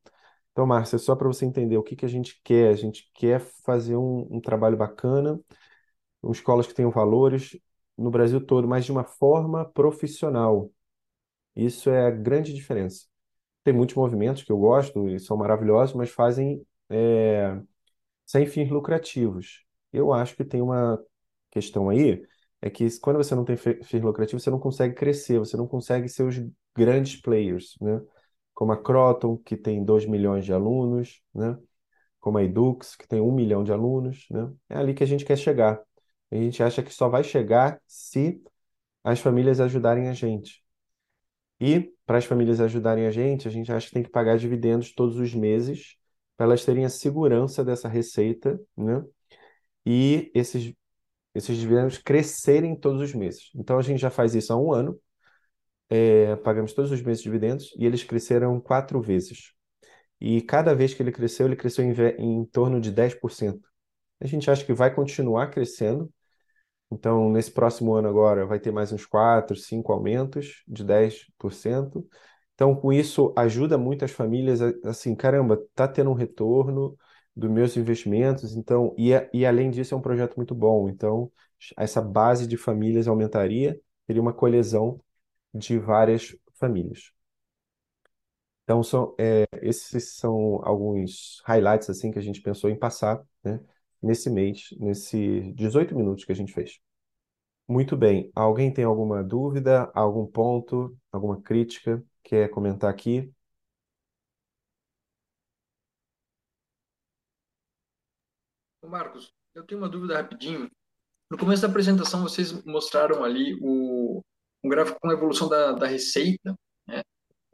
Então, 0.53 0.67
Márcia, 0.67 0.99
só 0.99 1.17
para 1.17 1.29
você 1.29 1.47
entender 1.47 1.77
o 1.79 1.83
que 1.85 1.97
que 1.97 2.05
a 2.07 2.09
gente 2.09 2.41
quer, 2.45 2.71
a 2.71 2.77
gente 2.77 3.11
quer 3.15 3.41
fazer 3.65 3.97
um, 3.97 4.29
um 4.31 4.41
trabalho 4.41 4.77
bacana, 4.77 5.41
escolas 6.31 6.67
que 6.67 6.75
tenham 6.75 6.91
valores 6.91 7.59
no 7.97 8.11
Brasil 8.11 8.41
todo, 8.45 8.67
mas 8.69 8.85
de 8.85 8.93
uma 8.93 9.05
forma 9.05 9.65
profissional. 9.65 10.71
Isso 11.57 11.91
é 11.91 12.07
a 12.07 12.11
grande 12.11 12.53
diferença. 12.55 13.07
Tem 13.65 13.75
muitos 13.75 13.97
movimentos 13.97 14.43
que 14.45 14.53
eu 14.53 14.59
gosto 14.59 15.09
e 15.09 15.21
são 15.21 15.37
maravilhosos, 15.37 15.95
mas 15.97 16.11
fazem 16.11 16.67
é, 16.91 17.61
sem 18.27 18.47
fins 18.47 18.71
lucrativos. 18.71 19.65
Eu 19.93 20.13
acho 20.13 20.37
que 20.37 20.45
tem 20.45 20.61
uma 20.63 21.03
questão 21.51 21.89
aí, 21.89 22.23
é 22.61 22.71
que 22.71 22.87
quando 23.01 23.17
você 23.17 23.35
não 23.35 23.45
tem 23.45 23.57
fins 23.57 24.03
lucrativos, 24.03 24.43
você 24.43 24.51
não 24.51 24.59
consegue 24.59 24.95
crescer, 24.95 25.39
você 25.39 25.57
não 25.57 25.67
consegue 25.69 26.09
ser 26.09 26.25
os 26.25 26.37
grandes 26.77 27.21
players, 27.21 27.77
né? 27.81 28.01
Como 28.55 28.73
a 28.73 28.77
Croton, 28.83 29.37
que 29.39 29.57
tem 29.57 29.85
2 29.85 30.07
milhões 30.07 30.45
de 30.45 30.53
alunos, 30.53 31.23
né? 31.35 31.59
Como 32.21 32.39
a 32.39 32.45
Edux, 32.45 32.97
que 32.97 33.07
tem 33.09 33.21
um 33.21 33.33
milhão 33.33 33.65
de 33.65 33.73
alunos, 33.73 34.27
né? 34.31 34.53
É 34.71 34.79
ali 34.79 34.95
que 34.95 35.05
a 35.05 35.07
gente 35.07 35.25
quer 35.25 35.37
chegar. 35.39 35.83
A 36.31 36.37
gente 36.37 36.63
acha 36.63 36.83
que 36.83 36.93
só 36.93 37.09
vai 37.09 37.25
chegar 37.25 37.81
se 37.87 38.43
as 39.05 39.21
famílias 39.21 39.61
ajudarem 39.61 40.09
a 40.09 40.15
gente. 40.15 40.64
E 41.61 41.93
para 42.07 42.19
as 42.19 42.25
famílias 42.25 42.61
ajudarem 42.61 43.07
a 43.07 43.11
gente, 43.11 43.49
a 43.49 43.51
gente 43.51 43.71
acha 43.73 43.87
que 43.87 43.95
tem 43.95 44.03
que 44.03 44.11
pagar 44.11 44.37
dividendos 44.37 44.93
todos 44.93 45.17
os 45.17 45.35
meses 45.35 45.97
para 46.37 46.47
elas 46.47 46.65
terem 46.65 46.85
a 46.85 46.89
segurança 46.89 47.65
dessa 47.65 47.89
receita, 47.89 48.61
né? 48.77 49.05
E 49.87 50.31
esses, 50.35 50.73
esses 51.35 51.57
dividendos 51.57 51.99
crescerem 51.99 52.79
todos 52.79 53.01
os 53.01 53.15
meses. 53.15 53.51
Então 53.55 53.79
a 53.79 53.83
gente 53.83 54.01
já 54.01 54.11
faz 54.11 54.35
isso 54.35 54.53
há 54.53 54.57
um 54.57 54.73
ano, 54.73 54.99
é, 55.89 56.37
pagamos 56.37 56.73
todos 56.73 56.91
os 56.91 57.03
meses 57.03 57.23
dividendos 57.23 57.73
e 57.79 57.87
eles 57.87 58.03
cresceram 58.03 58.61
quatro 58.61 59.01
vezes. 59.01 59.53
E 60.21 60.41
cada 60.43 60.75
vez 60.75 60.95
que 60.95 61.03
ele 61.03 61.13
cresceu, 61.13 61.47
ele 61.47 61.57
cresceu 61.57 61.85
em, 61.85 61.93
em 62.19 62.45
torno 62.47 62.81
de 62.81 62.91
10%. 62.93 63.61
A 64.21 64.27
gente 64.27 64.51
acha 64.51 64.65
que 64.65 64.73
vai 64.73 64.95
continuar 64.95 65.51
crescendo, 65.51 66.11
Então, 66.95 67.31
nesse 67.31 67.51
próximo 67.51 67.95
ano 67.95 68.09
agora, 68.09 68.47
vai 68.47 68.59
ter 68.61 68.71
mais 68.73 68.93
uns 68.93 69.07
4, 69.07 69.57
5 69.57 69.93
aumentos 69.93 70.63
de 70.69 70.85
10%. 70.85 72.07
Então, 72.55 72.75
com 72.75 72.93
isso, 72.93 73.33
ajuda 73.37 73.77
muito 73.79 74.05
as 74.05 74.13
famílias, 74.13 74.63
a- 74.63 74.73
assim, 74.85 75.15
caramba, 75.15 75.61
tá 75.75 75.89
tendo 75.89 76.11
um 76.11 76.15
retorno 76.15 76.97
dos 77.37 77.51
meus 77.51 77.77
investimentos, 77.77 78.55
então, 78.57 78.95
e, 78.97 79.13
a- 79.15 79.29
e 79.33 79.45
além 79.45 79.71
disso, 79.71 79.95
é 79.95 79.97
um 79.99 80.01
projeto 80.01 80.37
muito 80.37 80.55
bom. 80.55 80.89
Então, 80.89 81.31
essa 81.77 82.01
base 82.01 82.47
de 82.47 82.57
famílias 82.57 83.09
aumentaria, 83.09 83.81
teria 84.07 84.23
uma 84.23 84.33
colisão 84.33 85.01
de 85.55 85.79
várias 85.79 86.37
famílias. 86.55 87.13
Então, 88.65 88.83
são, 88.83 89.15
é, 89.19 89.45
esses 89.63 90.15
são 90.17 90.61
alguns 90.65 91.43
highlights, 91.47 91.91
assim, 91.91 92.11
que 92.11 92.19
a 92.19 92.23
gente 92.23 92.41
pensou 92.41 92.71
em 92.71 92.79
passar, 92.79 93.23
né, 93.43 93.61
nesse 94.05 94.31
mês, 94.31 94.69
nesse 94.79 95.53
18 95.55 95.97
minutos 95.97 96.25
que 96.25 96.33
a 96.33 96.35
gente 96.37 96.53
fez. 96.53 96.79
Muito 97.69 97.97
bem. 97.97 98.31
Alguém 98.35 98.73
tem 98.73 98.85
alguma 98.85 99.23
dúvida, 99.25 99.91
algum 99.95 100.27
ponto, 100.27 100.97
alguma 101.13 101.41
crítica? 101.43 102.05
Quer 102.25 102.49
comentar 102.51 102.91
aqui? 102.91 103.33
Marcos, 108.85 109.33
eu 109.55 109.65
tenho 109.65 109.81
uma 109.81 109.89
dúvida 109.89 110.17
rapidinho. 110.17 110.69
No 111.31 111.39
começo 111.39 111.63
da 111.63 111.69
apresentação, 111.69 112.23
vocês 112.23 112.53
mostraram 112.65 113.25
ali 113.25 113.59
o, 113.63 114.23
um 114.65 114.71
gráfico 114.71 115.01
com 115.01 115.11
a 115.11 115.15
evolução 115.15 115.49
da, 115.49 115.73
da 115.73 115.87
receita. 115.87 116.55
né? 116.89 117.03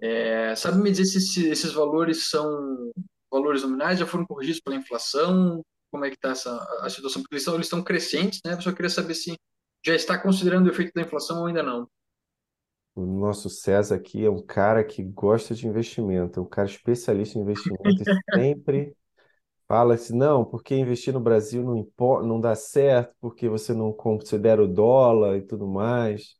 É, 0.00 0.54
sabe 0.56 0.78
me 0.82 0.90
dizer 0.90 1.06
se 1.06 1.18
esse- 1.18 1.48
esses 1.50 1.72
valores 1.72 2.30
são 2.30 2.92
valores 3.32 3.62
nominais, 3.62 3.98
já 3.98 4.06
foram 4.06 4.26
corrigidos 4.26 4.60
pela 4.60 4.76
inflação? 4.76 5.62
Como 5.90 6.04
é 6.04 6.10
que 6.10 6.16
está 6.16 6.30
essa 6.30 6.56
a 6.82 6.90
situação? 6.90 7.22
Porque 7.22 7.34
eles 7.34 7.42
estão, 7.42 7.54
eles 7.54 7.66
estão 7.66 7.82
crescentes, 7.82 8.40
né? 8.44 8.54
Eu 8.54 8.60
só 8.60 8.72
queria 8.72 8.90
saber 8.90 9.14
se 9.14 9.34
já 9.84 9.94
está 9.94 10.18
considerando 10.18 10.66
o 10.66 10.70
efeito 10.70 10.92
da 10.94 11.02
inflação 11.02 11.40
ou 11.40 11.46
ainda 11.46 11.62
não. 11.62 11.88
O 12.94 13.04
nosso 13.06 13.48
César 13.48 13.96
aqui 13.96 14.24
é 14.24 14.30
um 14.30 14.42
cara 14.42 14.84
que 14.84 15.02
gosta 15.02 15.54
de 15.54 15.66
investimento, 15.66 16.38
é 16.38 16.42
um 16.42 16.46
cara 16.46 16.68
especialista 16.68 17.38
em 17.38 17.42
investimento 17.42 18.02
e 18.02 18.04
sempre 18.34 18.94
fala 19.68 19.94
assim, 19.94 20.16
não, 20.16 20.44
porque 20.44 20.74
investir 20.74 21.14
no 21.14 21.20
Brasil 21.20 21.62
não 21.62 21.76
importa, 21.76 22.26
não 22.26 22.40
dá 22.40 22.54
certo, 22.56 23.14
porque 23.20 23.48
você 23.48 23.72
não 23.72 23.92
considera 23.92 24.62
o 24.62 24.68
dólar 24.68 25.36
e 25.36 25.42
tudo 25.42 25.66
mais. 25.68 26.36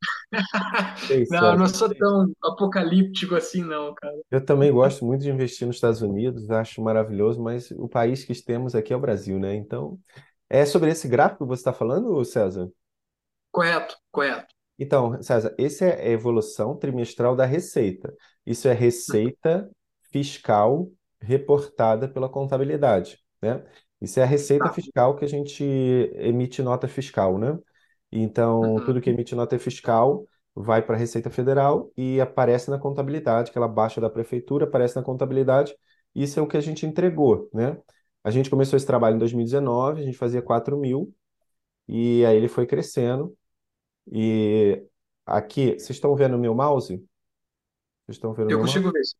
Não, 1.30 1.56
não 1.56 1.66
sou 1.66 1.92
tão 1.94 2.32
apocalíptico 2.42 3.34
assim, 3.34 3.62
não, 3.62 3.94
cara. 3.94 4.14
eu 4.30 4.44
também 4.44 4.72
gosto 4.72 5.04
muito 5.04 5.22
de 5.22 5.30
investir 5.30 5.66
nos 5.66 5.76
Estados 5.76 6.02
Unidos, 6.02 6.48
acho 6.50 6.80
maravilhoso, 6.82 7.42
mas 7.42 7.70
o 7.72 7.88
país 7.88 8.24
que 8.24 8.34
temos 8.42 8.74
aqui 8.74 8.92
é 8.92 8.96
o 8.96 9.00
Brasil, 9.00 9.38
né? 9.38 9.54
Então, 9.54 9.98
é 10.48 10.64
sobre 10.64 10.90
esse 10.90 11.08
gráfico 11.08 11.44
que 11.44 11.48
você 11.48 11.60
está 11.60 11.72
falando, 11.72 12.24
César? 12.24 12.70
Correto, 13.50 13.96
correto. 14.10 14.54
Então, 14.78 15.20
César, 15.22 15.54
esse 15.58 15.84
é 15.84 16.00
a 16.00 16.10
evolução 16.10 16.76
trimestral 16.76 17.36
da 17.36 17.44
receita. 17.44 18.14
Isso 18.46 18.68
é 18.68 18.72
receita 18.72 19.70
fiscal 20.10 20.88
reportada 21.20 22.08
pela 22.08 22.28
contabilidade, 22.28 23.18
né? 23.42 23.62
Isso 24.00 24.18
é 24.18 24.22
a 24.22 24.26
receita 24.26 24.64
Tá. 24.64 24.72
fiscal 24.72 25.14
que 25.14 25.24
a 25.24 25.28
gente 25.28 25.62
emite 26.14 26.62
nota 26.62 26.88
fiscal, 26.88 27.38
né? 27.38 27.58
Então, 28.12 28.76
Uhum. 28.76 28.84
tudo 28.84 29.00
que 29.00 29.10
emite 29.10 29.34
nota 29.34 29.58
fiscal 29.58 30.26
vai 30.54 30.82
para 30.82 30.96
a 30.96 30.98
Receita 30.98 31.30
Federal 31.30 31.90
e 31.96 32.20
aparece 32.20 32.70
na 32.70 32.78
contabilidade, 32.78 33.52
que 33.52 33.58
ela 33.58 33.68
baixa 33.68 34.00
da 34.00 34.10
prefeitura, 34.10 34.64
aparece 34.66 34.96
na 34.96 35.02
contabilidade. 35.02 35.74
Isso 36.14 36.38
é 36.40 36.42
o 36.42 36.46
que 36.46 36.56
a 36.56 36.60
gente 36.60 36.84
entregou, 36.86 37.48
né? 37.54 37.78
A 38.24 38.30
gente 38.30 38.50
começou 38.50 38.76
esse 38.76 38.86
trabalho 38.86 39.16
em 39.16 39.18
2019, 39.18 40.02
a 40.02 40.04
gente 40.04 40.18
fazia 40.18 40.42
4 40.42 40.76
mil, 40.78 41.14
e 41.88 42.24
aí 42.26 42.36
ele 42.36 42.48
foi 42.48 42.66
crescendo. 42.66 43.36
E 44.12 44.82
aqui, 45.26 45.72
vocês 45.74 45.90
estão 45.92 46.14
vendo 46.16 46.36
o 46.36 46.38
meu 46.40 46.54
mouse? 46.54 46.96
Vocês 48.06 48.16
estão 48.16 48.34
vendo 48.34 48.48
o 48.48 48.52
Eu 48.52 48.58
meu 48.58 48.64
mouse? 48.64 48.80
consigo 48.80 48.90
ver. 48.92 49.04
sim. 49.04 49.16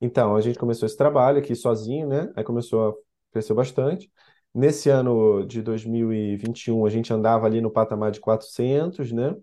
Então, 0.00 0.36
a 0.36 0.40
gente 0.40 0.58
começou 0.58 0.86
esse 0.86 0.96
trabalho 0.96 1.38
aqui 1.38 1.54
sozinho, 1.54 2.08
né? 2.08 2.32
Aí 2.36 2.44
começou 2.44 2.90
a 2.90 2.94
crescer 3.32 3.54
bastante. 3.54 4.10
Nesse 4.54 4.90
ano 4.90 5.46
de 5.46 5.62
2021, 5.62 6.84
a 6.84 6.90
gente 6.90 7.12
andava 7.12 7.46
ali 7.46 7.60
no 7.60 7.70
patamar 7.70 8.10
de 8.10 8.20
400, 8.20 9.10
né? 9.12 9.34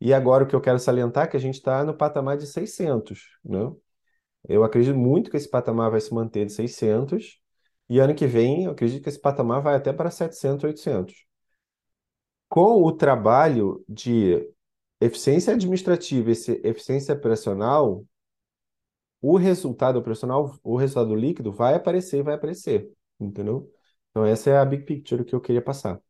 E 0.00 0.12
agora 0.14 0.44
o 0.44 0.46
que 0.46 0.54
eu 0.54 0.60
quero 0.60 0.78
salientar 0.78 1.24
é 1.24 1.26
que 1.28 1.36
a 1.36 1.40
gente 1.40 1.56
está 1.56 1.84
no 1.84 1.94
patamar 1.96 2.36
de 2.36 2.46
600, 2.46 3.38
né? 3.44 3.72
Eu 4.48 4.64
acredito 4.64 4.96
muito 4.96 5.30
que 5.30 5.36
esse 5.36 5.48
patamar 5.48 5.90
vai 5.90 6.00
se 6.00 6.12
manter 6.14 6.46
de 6.46 6.52
600. 6.52 7.40
E 7.88 7.98
ano 8.00 8.14
que 8.14 8.26
vem, 8.26 8.64
eu 8.64 8.72
acredito 8.72 9.02
que 9.02 9.08
esse 9.08 9.20
patamar 9.20 9.62
vai 9.62 9.74
até 9.76 9.92
para 9.92 10.10
700, 10.10 10.64
800. 10.64 11.26
Com 12.48 12.82
o 12.84 12.92
trabalho 12.92 13.84
de 13.88 14.48
eficiência 15.00 15.54
administrativa 15.54 16.30
e 16.30 16.34
eficiência 16.64 17.14
operacional, 17.14 18.04
o 19.20 19.36
resultado 19.36 19.98
operacional, 19.98 20.58
o 20.62 20.76
resultado 20.76 21.14
líquido 21.14 21.52
vai 21.52 21.74
aparecer 21.74 22.22
vai 22.22 22.34
aparecer, 22.34 22.90
entendeu? 23.20 23.70
Então 24.12 24.24
essa 24.26 24.50
é 24.50 24.58
a 24.58 24.64
big 24.64 24.84
picture 24.86 25.24
que 25.24 25.34
eu 25.34 25.40
queria 25.42 25.62
passar. 25.62 26.00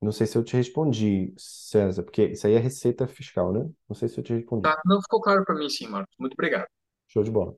Não 0.00 0.12
sei 0.12 0.26
se 0.26 0.36
eu 0.38 0.44
te 0.44 0.56
respondi, 0.56 1.34
César, 1.36 2.02
porque 2.02 2.24
isso 2.28 2.46
aí 2.46 2.54
é 2.54 2.58
receita 2.58 3.06
fiscal, 3.06 3.52
né? 3.52 3.70
Não 3.88 3.94
sei 3.94 4.08
se 4.08 4.18
eu 4.18 4.24
te 4.24 4.32
respondi. 4.32 4.62
Tá, 4.62 4.80
não 4.86 5.00
ficou 5.02 5.20
claro 5.20 5.44
para 5.44 5.54
mim, 5.54 5.68
sim, 5.68 5.86
Marcos. 5.86 6.14
Muito 6.18 6.32
obrigado. 6.34 6.66
Show 7.08 7.22
de 7.24 7.30
bola. 7.30 7.54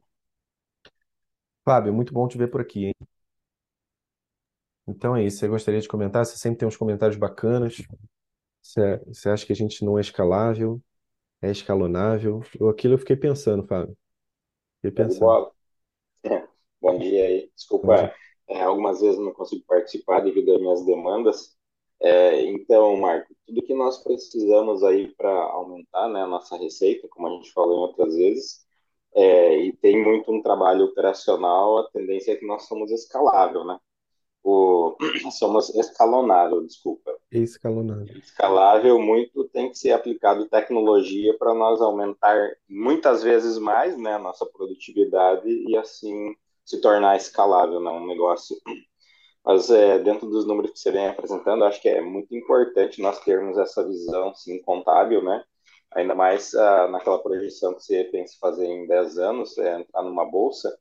Fábio, 1.64 1.92
muito 1.92 2.12
bom 2.12 2.28
te 2.28 2.38
ver 2.38 2.48
por 2.48 2.60
aqui, 2.60 2.86
hein? 2.86 2.94
Então 4.86 5.16
é 5.16 5.24
isso. 5.24 5.38
Você 5.38 5.48
gostaria 5.48 5.80
de 5.80 5.88
comentar? 5.88 6.24
Você 6.26 6.36
sempre 6.38 6.58
tem 6.58 6.68
uns 6.68 6.76
comentários 6.76 7.16
bacanas. 7.18 7.76
Você, 8.62 8.98
você 9.06 9.30
acha 9.30 9.46
que 9.46 9.52
a 9.52 9.56
gente 9.56 9.84
não 9.84 9.98
é 9.98 10.02
escalável, 10.02 10.82
é 11.42 11.50
escalonável? 11.50 12.42
Eu, 12.60 12.68
aquilo 12.70 12.94
eu 12.94 12.98
fiquei 12.98 13.16
pensando, 13.16 13.66
Fábio. 13.66 13.96
Fiquei 14.76 14.92
Show 14.96 15.06
de 15.06 15.14
pensando. 15.14 15.18
bola. 15.18 15.52
Bom 16.80 16.98
dia 16.98 17.24
aí. 17.26 17.50
Bom 17.80 17.94
Desculpa, 17.94 17.94
dia. 17.94 18.14
É, 18.52 18.62
algumas 18.62 19.00
vezes 19.00 19.18
não 19.18 19.32
consigo 19.32 19.64
participar 19.66 20.20
devido 20.20 20.52
às 20.54 20.60
minhas 20.60 20.84
demandas. 20.84 21.56
É, 22.00 22.42
então, 22.42 22.96
Marco, 22.96 23.34
tudo 23.46 23.62
que 23.62 23.74
nós 23.74 24.02
precisamos 24.02 24.82
aí 24.82 25.08
para 25.14 25.30
aumentar, 25.30 26.08
né, 26.08 26.22
a 26.22 26.26
nossa 26.26 26.56
receita, 26.56 27.08
como 27.08 27.28
a 27.28 27.30
gente 27.30 27.52
falou 27.52 27.76
em 27.76 27.80
outras 27.80 28.14
vezes, 28.14 28.66
é, 29.14 29.56
e 29.58 29.72
tem 29.76 30.02
muito 30.02 30.32
um 30.32 30.42
trabalho 30.42 30.86
operacional, 30.86 31.78
a 31.78 31.90
tendência 31.90 32.32
é 32.32 32.36
que 32.36 32.46
nós 32.46 32.66
somos 32.66 32.90
escalável, 32.90 33.64
né? 33.64 33.78
O, 34.42 34.96
somos 35.38 35.72
escalonável, 35.74 36.62
desculpa. 36.66 37.16
Escalonável. 37.30 38.18
escalável, 38.18 38.98
muito 39.00 39.44
tem 39.44 39.70
que 39.70 39.78
ser 39.78 39.92
aplicado 39.92 40.48
tecnologia 40.48 41.36
para 41.38 41.54
nós 41.54 41.80
aumentar 41.80 42.50
muitas 42.68 43.22
vezes 43.22 43.56
mais 43.58 43.96
né, 43.96 44.14
a 44.14 44.18
nossa 44.18 44.44
produtividade 44.44 45.48
e 45.48 45.76
assim 45.76 46.34
se 46.64 46.80
tornar 46.80 47.16
escalável, 47.16 47.80
né, 47.80 47.90
um 47.90 48.06
negócio. 48.06 48.56
Mas 49.44 49.70
é, 49.70 49.98
dentro 49.98 50.28
dos 50.28 50.46
números 50.46 50.72
que 50.72 50.78
você 50.78 50.90
vem 50.92 51.08
apresentando, 51.08 51.64
acho 51.64 51.80
que 51.82 51.88
é 51.88 52.00
muito 52.00 52.34
importante 52.34 53.02
nós 53.02 53.20
termos 53.20 53.58
essa 53.58 53.86
visão 53.86 54.34
sim, 54.34 54.60
contábil, 54.62 55.22
né? 55.22 55.44
Ainda 55.92 56.14
mais 56.14 56.54
ah, 56.54 56.88
naquela 56.88 57.22
projeção 57.22 57.74
que 57.74 57.82
você 57.82 58.04
pensa 58.04 58.34
em 58.34 58.38
fazer 58.38 58.66
em 58.66 58.86
10 58.86 59.18
anos, 59.18 59.58
é, 59.58 59.80
entrar 59.80 60.02
numa 60.02 60.24
bolsa. 60.24 60.76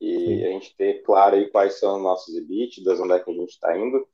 e 0.00 0.44
a 0.44 0.48
gente 0.50 0.76
ter 0.76 1.02
claro 1.02 1.36
aí 1.36 1.50
quais 1.50 1.78
são 1.78 1.96
os 1.96 2.02
nossos 2.02 2.36
EBITDAs, 2.36 3.00
onde 3.00 3.12
é 3.14 3.20
que 3.20 3.30
a 3.30 3.34
gente 3.34 3.50
está 3.50 3.76
indo, 3.78 4.06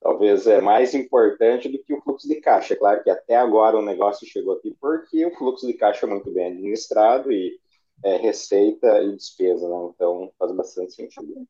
talvez 0.00 0.46
é 0.46 0.60
mais 0.60 0.94
importante 0.94 1.68
do 1.68 1.82
que 1.82 1.94
o 1.94 2.02
fluxo 2.02 2.28
de 2.28 2.40
caixa. 2.40 2.74
É 2.74 2.76
claro 2.76 3.02
que 3.02 3.10
até 3.10 3.36
agora 3.36 3.78
o 3.78 3.82
negócio 3.82 4.26
chegou 4.26 4.54
aqui 4.54 4.74
porque 4.80 5.24
o 5.26 5.34
fluxo 5.36 5.66
de 5.66 5.74
caixa 5.74 6.06
é 6.06 6.10
muito 6.10 6.30
bem 6.32 6.48
administrado 6.48 7.32
e 7.32 7.58
é, 8.04 8.16
receita 8.16 9.02
e 9.02 9.16
despesa, 9.16 9.68
né? 9.68 9.90
Então 9.94 10.32
faz 10.38 10.52
bastante 10.52 10.92
sentido. 10.92 11.46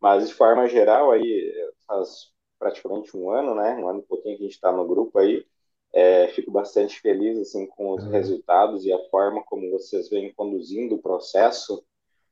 Mas 0.00 0.28
de 0.28 0.34
forma 0.34 0.68
geral 0.68 1.10
aí 1.12 1.52
faz 1.86 2.30
praticamente 2.58 3.16
um 3.16 3.30
ano, 3.30 3.54
né? 3.54 3.74
Um 3.76 3.88
ano 3.88 4.00
e 4.00 4.02
pouquinho 4.02 4.36
que 4.36 4.42
a 4.44 4.46
gente 4.46 4.54
está 4.54 4.72
no 4.72 4.86
grupo 4.86 5.18
aí. 5.18 5.46
É, 5.92 6.28
fico 6.28 6.50
bastante 6.50 7.00
feliz 7.00 7.38
assim 7.38 7.66
com 7.66 7.92
os 7.94 8.04
É. 8.04 8.08
resultados 8.10 8.84
e 8.84 8.92
a 8.92 8.98
forma 9.10 9.42
como 9.44 9.70
vocês 9.70 10.08
vêm 10.08 10.32
conduzindo 10.34 10.94
o 10.94 11.02
processo, 11.02 11.84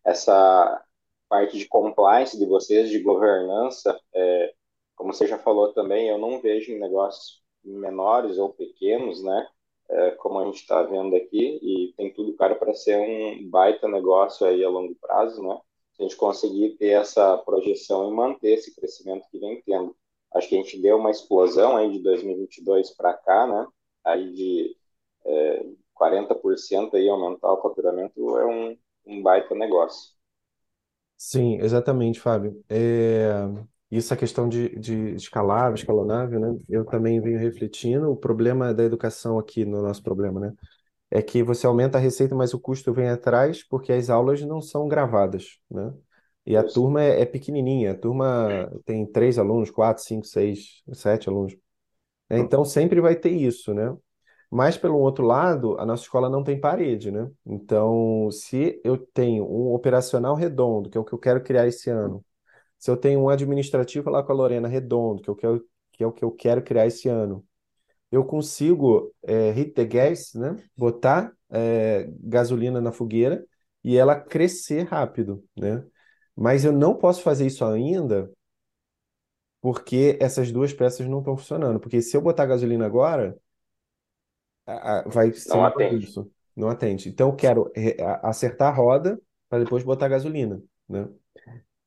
essa 0.04 0.84
parte 1.28 1.58
de 1.58 1.68
compliance 1.68 2.38
de 2.38 2.46
vocês, 2.46 2.90
de 2.90 2.98
governança, 3.00 3.98
é, 4.14 4.54
como 4.96 5.12
você 5.12 5.26
já 5.26 5.38
falou 5.38 5.72
também, 5.72 6.08
eu 6.08 6.18
não 6.18 6.40
vejo 6.40 6.72
em 6.72 6.78
negócios 6.78 7.42
menores 7.64 8.38
ou 8.38 8.50
pequenos, 8.52 9.22
né? 9.22 9.46
É, 9.92 10.12
como 10.12 10.38
a 10.38 10.44
gente 10.44 10.56
está 10.60 10.82
vendo 10.82 11.16
aqui, 11.16 11.58
e 11.62 11.92
tem 11.96 12.12
tudo 12.12 12.36
cara 12.36 12.54
para 12.54 12.72
ser 12.74 12.96
um 12.96 13.50
baita 13.50 13.88
negócio 13.88 14.46
aí 14.46 14.64
a 14.64 14.68
longo 14.68 14.94
prazo, 14.96 15.42
né? 15.42 15.58
Se 15.94 16.02
a 16.02 16.06
gente 16.06 16.16
conseguir 16.16 16.76
ter 16.78 16.90
essa 16.90 17.36
projeção 17.38 18.08
e 18.08 18.14
manter 18.14 18.52
esse 18.52 18.74
crescimento 18.74 19.26
que 19.30 19.38
vem 19.38 19.60
tendo. 19.62 19.96
Acho 20.32 20.48
que 20.48 20.54
a 20.56 20.62
gente 20.62 20.80
deu 20.80 20.96
uma 20.96 21.10
explosão 21.10 21.76
aí 21.76 21.90
de 21.90 21.98
2022 22.02 22.90
para 22.92 23.14
cá, 23.14 23.46
né? 23.46 23.66
Aí 24.04 24.32
de 24.32 24.76
é, 25.24 25.66
40% 25.94 26.94
aí 26.94 27.08
aumentar 27.08 27.52
o 27.52 27.60
faturamento 27.60 28.38
é 28.38 28.46
um, 28.46 28.78
um 29.06 29.22
baita 29.22 29.54
negócio. 29.54 30.12
Sim, 31.16 31.56
exatamente, 31.56 32.18
Fábio. 32.18 32.64
É, 32.68 33.30
isso 33.90 34.12
é 34.14 34.16
questão 34.16 34.48
de, 34.48 34.78
de 34.78 35.14
escalável, 35.14 35.74
escalonável, 35.74 36.38
né? 36.40 36.56
Eu 36.68 36.84
também 36.84 37.20
venho 37.20 37.38
refletindo. 37.38 38.10
O 38.10 38.16
problema 38.16 38.72
da 38.74 38.84
educação 38.84 39.38
aqui, 39.38 39.64
no 39.64 39.82
nosso 39.82 40.02
problema, 40.02 40.40
né? 40.40 40.54
É 41.10 41.22
que 41.22 41.42
você 41.42 41.66
aumenta 41.66 41.98
a 41.98 42.00
receita, 42.00 42.34
mas 42.34 42.54
o 42.54 42.60
custo 42.60 42.92
vem 42.92 43.08
atrás 43.08 43.62
porque 43.64 43.92
as 43.92 44.10
aulas 44.10 44.42
não 44.42 44.60
são 44.60 44.88
gravadas, 44.88 45.58
né? 45.70 45.92
E 46.46 46.56
a 46.56 46.64
Isso. 46.64 46.74
turma 46.74 47.02
é, 47.02 47.22
é 47.22 47.26
pequenininha. 47.26 47.92
A 47.92 47.96
turma 47.98 48.70
tem 48.84 49.06
três 49.06 49.38
alunos, 49.38 49.70
quatro, 49.70 50.02
cinco, 50.04 50.26
seis, 50.26 50.82
sete 50.94 51.28
alunos. 51.28 51.56
né? 52.28 52.38
Então 52.38 52.64
sempre 52.64 53.00
vai 53.00 53.16
ter 53.16 53.30
isso, 53.30 53.74
né? 53.74 53.96
Mas, 54.50 54.76
pelo 54.76 54.98
outro 54.98 55.24
lado, 55.26 55.78
a 55.80 55.86
nossa 55.86 56.02
escola 56.04 56.28
não 56.30 56.44
tem 56.44 56.60
parede, 56.60 57.10
né? 57.10 57.30
Então, 57.46 58.30
se 58.32 58.80
eu 58.84 58.98
tenho 58.98 59.44
um 59.44 59.72
operacional 59.74 60.34
redondo, 60.36 60.90
que 60.90 60.98
é 60.98 61.00
o 61.00 61.04
que 61.04 61.12
eu 61.14 61.18
quero 61.18 61.42
criar 61.42 61.66
esse 61.68 61.90
ano, 61.90 62.24
se 62.80 62.90
eu 62.90 62.98
tenho 62.98 63.20
um 63.22 63.30
administrativo 63.30 64.10
lá 64.10 64.24
com 64.24 64.32
a 64.32 64.36
Lorena 64.36 64.68
redondo, 64.68 65.22
que, 65.22 65.30
eu 65.30 65.36
quero, 65.36 65.66
que 65.92 66.04
é 66.04 66.08
o 66.08 66.12
que 66.12 66.24
eu 66.24 66.32
quero 66.32 66.62
criar 66.64 66.88
esse 66.88 67.08
ano, 67.08 67.46
eu 68.10 68.24
consigo 68.24 69.14
é, 69.22 69.50
hit 69.52 69.72
the 69.72 69.84
gas, 69.84 70.34
né? 70.34 70.56
Botar 70.76 71.32
é, 71.50 72.08
gasolina 72.20 72.80
na 72.80 72.92
fogueira 72.92 73.44
e 73.84 73.96
ela 73.96 74.16
crescer 74.20 74.82
rápido, 74.84 75.44
né? 75.56 75.84
Mas 76.36 76.64
eu 76.64 76.72
não 76.72 76.94
posso 76.96 77.22
fazer 77.22 77.46
isso 77.46 77.64
ainda 77.64 78.30
porque 79.60 80.18
essas 80.20 80.50
duas 80.52 80.72
peças 80.72 81.06
não 81.08 81.18
estão 81.20 81.36
funcionando. 81.36 81.80
Porque 81.80 82.00
se 82.02 82.16
eu 82.16 82.20
botar 82.22 82.46
gasolina 82.46 82.86
agora 82.86 83.36
vai 85.06 85.32
ser 85.32 85.48
Não 85.48 85.64
atende. 85.64 86.06
bagunça. 86.06 86.26
Não 86.56 86.68
atende. 86.68 87.08
Então, 87.08 87.30
eu 87.30 87.36
quero 87.36 87.72
a- 88.00 88.28
acertar 88.30 88.68
a 88.72 88.76
roda 88.76 89.20
para 89.48 89.64
depois 89.64 89.82
botar 89.84 90.08
gasolina, 90.08 90.62
né? 90.88 91.08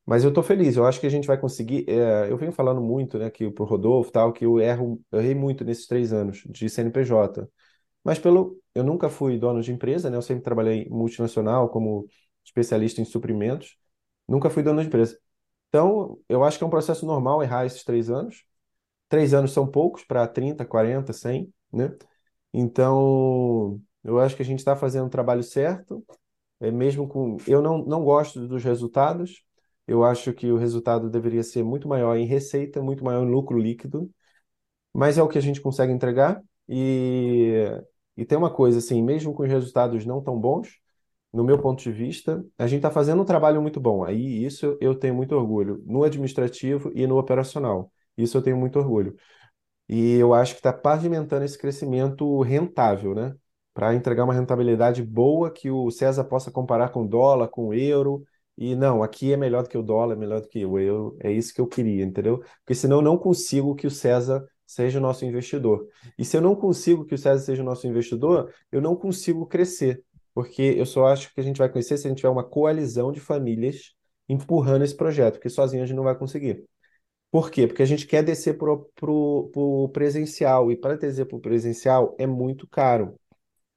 Mas 0.05 0.23
eu 0.23 0.33
tô 0.33 0.43
feliz. 0.43 0.75
Eu 0.75 0.85
acho 0.85 0.99
que 0.99 1.07
a 1.07 1.09
gente 1.09 1.27
vai 1.27 1.37
conseguir. 1.39 1.85
é, 1.89 2.29
eu 2.31 2.37
venho 2.37 2.51
falando 2.51 2.81
muito, 2.81 3.17
né, 3.17 3.29
que 3.29 3.49
pro 3.51 3.63
Rodolfo 3.65 4.11
tal, 4.11 4.33
que 4.33 4.45
eu 4.45 4.59
erro, 4.59 5.01
eu 5.11 5.19
errei 5.19 5.35
muito 5.35 5.63
nesses 5.63 5.87
três 5.87 6.11
anos 6.13 6.43
de 6.45 6.69
CNPJ. 6.69 7.47
Mas 8.03 8.19
pelo, 8.19 8.59
eu 8.75 8.83
nunca 8.83 9.09
fui 9.09 9.37
dono 9.39 9.61
de 9.61 9.71
empresa, 9.71 10.09
né? 10.09 10.17
Eu 10.17 10.21
sempre 10.21 10.43
trabalhei 10.43 10.87
multinacional 10.89 11.69
como 11.69 12.07
especialista 12.45 13.01
em 13.01 13.05
suprimentos. 13.05 13.77
Nunca 14.27 14.49
fui 14.49 14.63
dono 14.63 14.81
de 14.81 14.87
empresa. 14.87 15.17
Então, 15.69 16.19
eu 16.29 16.43
acho 16.43 16.57
que 16.57 16.63
é 16.63 16.67
um 16.67 16.69
processo 16.69 17.05
normal 17.05 17.43
errar 17.43 17.65
esses 17.65 17.83
três 17.83 18.09
anos. 18.09 18.45
Três 19.09 19.33
anos 19.33 19.51
são 19.53 19.67
poucos 19.67 20.03
para 20.03 20.27
30, 20.27 20.65
40, 20.65 21.13
100, 21.13 21.53
né? 21.71 21.95
Então, 22.53 23.81
eu 24.03 24.19
acho 24.19 24.35
que 24.35 24.41
a 24.41 24.45
gente 24.45 24.59
está 24.59 24.75
fazendo 24.75 25.07
o 25.07 25.09
trabalho 25.09 25.43
certo, 25.43 26.05
é 26.59 26.71
mesmo 26.71 27.07
com. 27.07 27.37
Eu 27.47 27.61
não, 27.61 27.79
não 27.85 28.03
gosto 28.03 28.47
dos 28.47 28.63
resultados, 28.63 29.43
eu 29.87 30.03
acho 30.03 30.33
que 30.33 30.51
o 30.51 30.57
resultado 30.57 31.09
deveria 31.09 31.43
ser 31.43 31.63
muito 31.63 31.87
maior 31.87 32.15
em 32.17 32.25
receita, 32.25 32.81
muito 32.81 33.03
maior 33.03 33.23
em 33.23 33.31
lucro 33.31 33.57
líquido, 33.57 34.09
mas 34.93 35.17
é 35.17 35.23
o 35.23 35.27
que 35.27 35.37
a 35.37 35.41
gente 35.41 35.61
consegue 35.61 35.93
entregar. 35.93 36.41
E, 36.67 37.65
e 38.17 38.25
tem 38.25 38.37
uma 38.37 38.51
coisa 38.53 38.79
assim, 38.79 39.01
mesmo 39.03 39.33
com 39.33 39.43
os 39.43 39.49
resultados 39.49 40.05
não 40.05 40.21
tão 40.21 40.39
bons, 40.39 40.79
no 41.33 41.43
meu 41.43 41.59
ponto 41.59 41.81
de 41.81 41.91
vista, 41.91 42.45
a 42.57 42.67
gente 42.67 42.79
está 42.79 42.91
fazendo 42.91 43.21
um 43.21 43.25
trabalho 43.25 43.61
muito 43.61 43.79
bom. 43.79 44.03
Aí 44.03 44.45
isso 44.45 44.77
eu 44.79 44.95
tenho 44.95 45.15
muito 45.15 45.35
orgulho, 45.35 45.83
no 45.85 46.03
administrativo 46.03 46.91
e 46.95 47.07
no 47.07 47.17
operacional. 47.17 47.91
Isso 48.17 48.37
eu 48.37 48.41
tenho 48.41 48.57
muito 48.57 48.79
orgulho. 48.79 49.15
E 49.89 50.13
eu 50.15 50.33
acho 50.33 50.53
que 50.53 50.59
está 50.59 50.73
pavimentando 50.73 51.45
esse 51.45 51.57
crescimento 51.57 52.41
rentável, 52.41 53.13
né? 53.15 53.35
Para 53.73 53.93
entregar 53.95 54.23
uma 54.23 54.33
rentabilidade 54.33 55.03
boa 55.03 55.51
que 55.51 55.69
o 55.71 55.89
César 55.91 56.23
possa 56.23 56.51
comparar 56.51 56.89
com 56.89 57.05
dólar, 57.05 57.47
com 57.49 57.73
euro. 57.73 58.23
E 58.57 58.75
não, 58.75 59.01
aqui 59.01 59.33
é 59.33 59.37
melhor 59.37 59.63
do 59.63 59.69
que 59.69 59.77
o 59.77 59.83
dólar, 59.83 60.15
é 60.15 60.17
melhor 60.17 60.41
do 60.41 60.47
que 60.47 60.65
o 60.65 60.77
euro. 60.77 61.17
É 61.19 61.31
isso 61.31 61.53
que 61.53 61.59
eu 61.59 61.67
queria, 61.67 62.03
entendeu? 62.03 62.43
Porque 62.59 62.75
senão 62.75 62.97
eu 62.97 63.01
não 63.01 63.17
consigo 63.17 63.75
que 63.75 63.87
o 63.87 63.91
César 63.91 64.45
seja 64.65 64.99
o 64.99 65.01
nosso 65.01 65.25
investidor. 65.25 65.87
E 66.17 66.23
se 66.23 66.37
eu 66.37 66.41
não 66.41 66.55
consigo 66.55 67.05
que 67.05 67.15
o 67.15 67.17
César 67.17 67.43
seja 67.43 67.61
o 67.61 67.65
nosso 67.65 67.87
investidor, 67.87 68.53
eu 68.71 68.81
não 68.81 68.95
consigo 68.95 69.45
crescer. 69.45 70.03
Porque 70.33 70.61
eu 70.77 70.85
só 70.85 71.07
acho 71.07 71.33
que 71.33 71.39
a 71.39 71.43
gente 71.43 71.57
vai 71.57 71.69
crescer 71.69 71.97
se 71.97 72.07
a 72.07 72.09
gente 72.09 72.17
tiver 72.17 72.29
uma 72.29 72.43
coalizão 72.43 73.11
de 73.11 73.19
famílias 73.19 73.93
empurrando 74.27 74.83
esse 74.83 74.95
projeto, 74.95 75.33
porque 75.35 75.49
sozinho 75.49 75.83
a 75.83 75.85
gente 75.85 75.95
não 75.95 76.03
vai 76.03 76.17
conseguir. 76.17 76.63
Por 77.29 77.51
quê? 77.51 77.67
Porque 77.67 77.83
a 77.83 77.85
gente 77.85 78.07
quer 78.07 78.23
descer 78.23 78.57
para 78.57 78.71
o 78.71 79.89
presencial, 79.91 80.71
e 80.71 80.77
para 80.77 80.95
descer 80.95 81.25
para 81.25 81.37
o 81.37 81.41
presencial 81.41 82.15
é 82.17 82.25
muito 82.25 82.67
caro. 82.67 83.15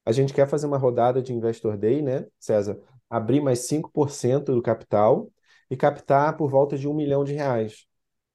A 0.04 0.12
gente 0.12 0.32
quer 0.32 0.46
fazer 0.46 0.66
uma 0.66 0.78
rodada 0.78 1.20
de 1.20 1.32
Investor 1.34 1.76
Day, 1.76 2.00
né, 2.00 2.26
César? 2.38 2.78
Abrir 3.08 3.40
mais 3.40 3.60
5% 3.60 4.54
do 4.54 4.62
capital 4.62 5.30
e 5.70 5.76
captar 5.76 6.36
por 6.36 6.50
volta 6.50 6.76
de 6.76 6.88
um 6.88 6.94
milhão 6.94 7.24
de 7.24 7.34
reais. 7.34 7.86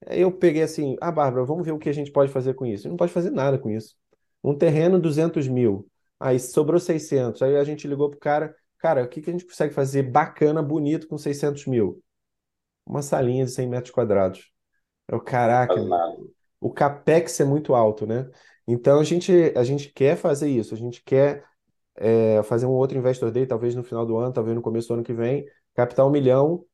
Aí 0.06 0.22
eu 0.22 0.32
peguei 0.32 0.64
assim, 0.64 0.96
ah, 1.00 1.12
Bárbara, 1.12 1.46
vamos 1.46 1.66
ver 1.66 1.72
o 1.72 1.78
que 1.78 1.90
a 1.90 1.94
gente 1.94 2.12
pode 2.12 2.32
fazer 2.32 2.54
com 2.54 2.66
isso. 2.66 2.90
Não 2.90 2.98
pode 2.98 3.12
fazer 3.12 3.30
nada 3.30 3.58
com 3.58 3.70
isso. 3.70 3.96
Um 4.44 4.56
terreno, 4.56 5.00
200 5.00 5.48
mil. 5.48 5.88
Aí 6.20 6.40
sobrou 6.40 6.80
600. 6.80 7.42
Aí 7.42 7.56
a 7.56 7.64
gente 7.64 7.88
ligou 7.88 8.10
pro 8.10 8.20
cara, 8.20 8.56
cara, 8.78 9.04
o 9.04 9.08
que 9.08 9.22
que 9.22 9.30
a 9.30 9.34
gente 9.34 9.46
consegue 9.46 9.74
fazer 9.74 10.04
bacana, 10.04 10.62
bonito 10.62 11.08
com 11.08 11.18
600 11.18 11.66
mil? 11.68 12.02
Uma 12.86 13.02
salinha 13.02 13.46
de 13.46 13.52
100 13.52 13.68
metros 13.70 13.94
quadrados. 13.94 14.52
Eu, 15.08 15.20
caraca, 15.20 15.76
o 16.60 16.72
capex 16.72 17.40
é 17.40 17.44
muito 17.46 17.74
alto, 17.74 18.06
né? 18.06 18.30
Então 18.68 19.00
a 19.00 19.04
gente, 19.04 19.32
a 19.56 19.64
gente 19.64 19.90
quer 19.90 20.16
fazer 20.16 20.50
isso, 20.50 20.74
a 20.74 20.78
gente 20.78 21.04
quer 21.04 21.44
é, 22.02 22.44
fazer 22.44 22.66
um 22.66 22.72
outro 22.72 22.98
Investor 22.98 23.32
Day, 23.32 23.46
talvez 23.48 23.76
no 23.76 23.84
final 23.84 24.06
do 24.06 24.18
ano, 24.18 24.34
talvez 24.34 24.56
no 24.56 24.62
começo 24.62 24.88
do 24.90 24.96
ano 24.96 25.04
que 25.04 25.14
vem, 25.14 25.46
captar 25.76 26.06
um 26.08 26.12
milhão, 26.12 26.66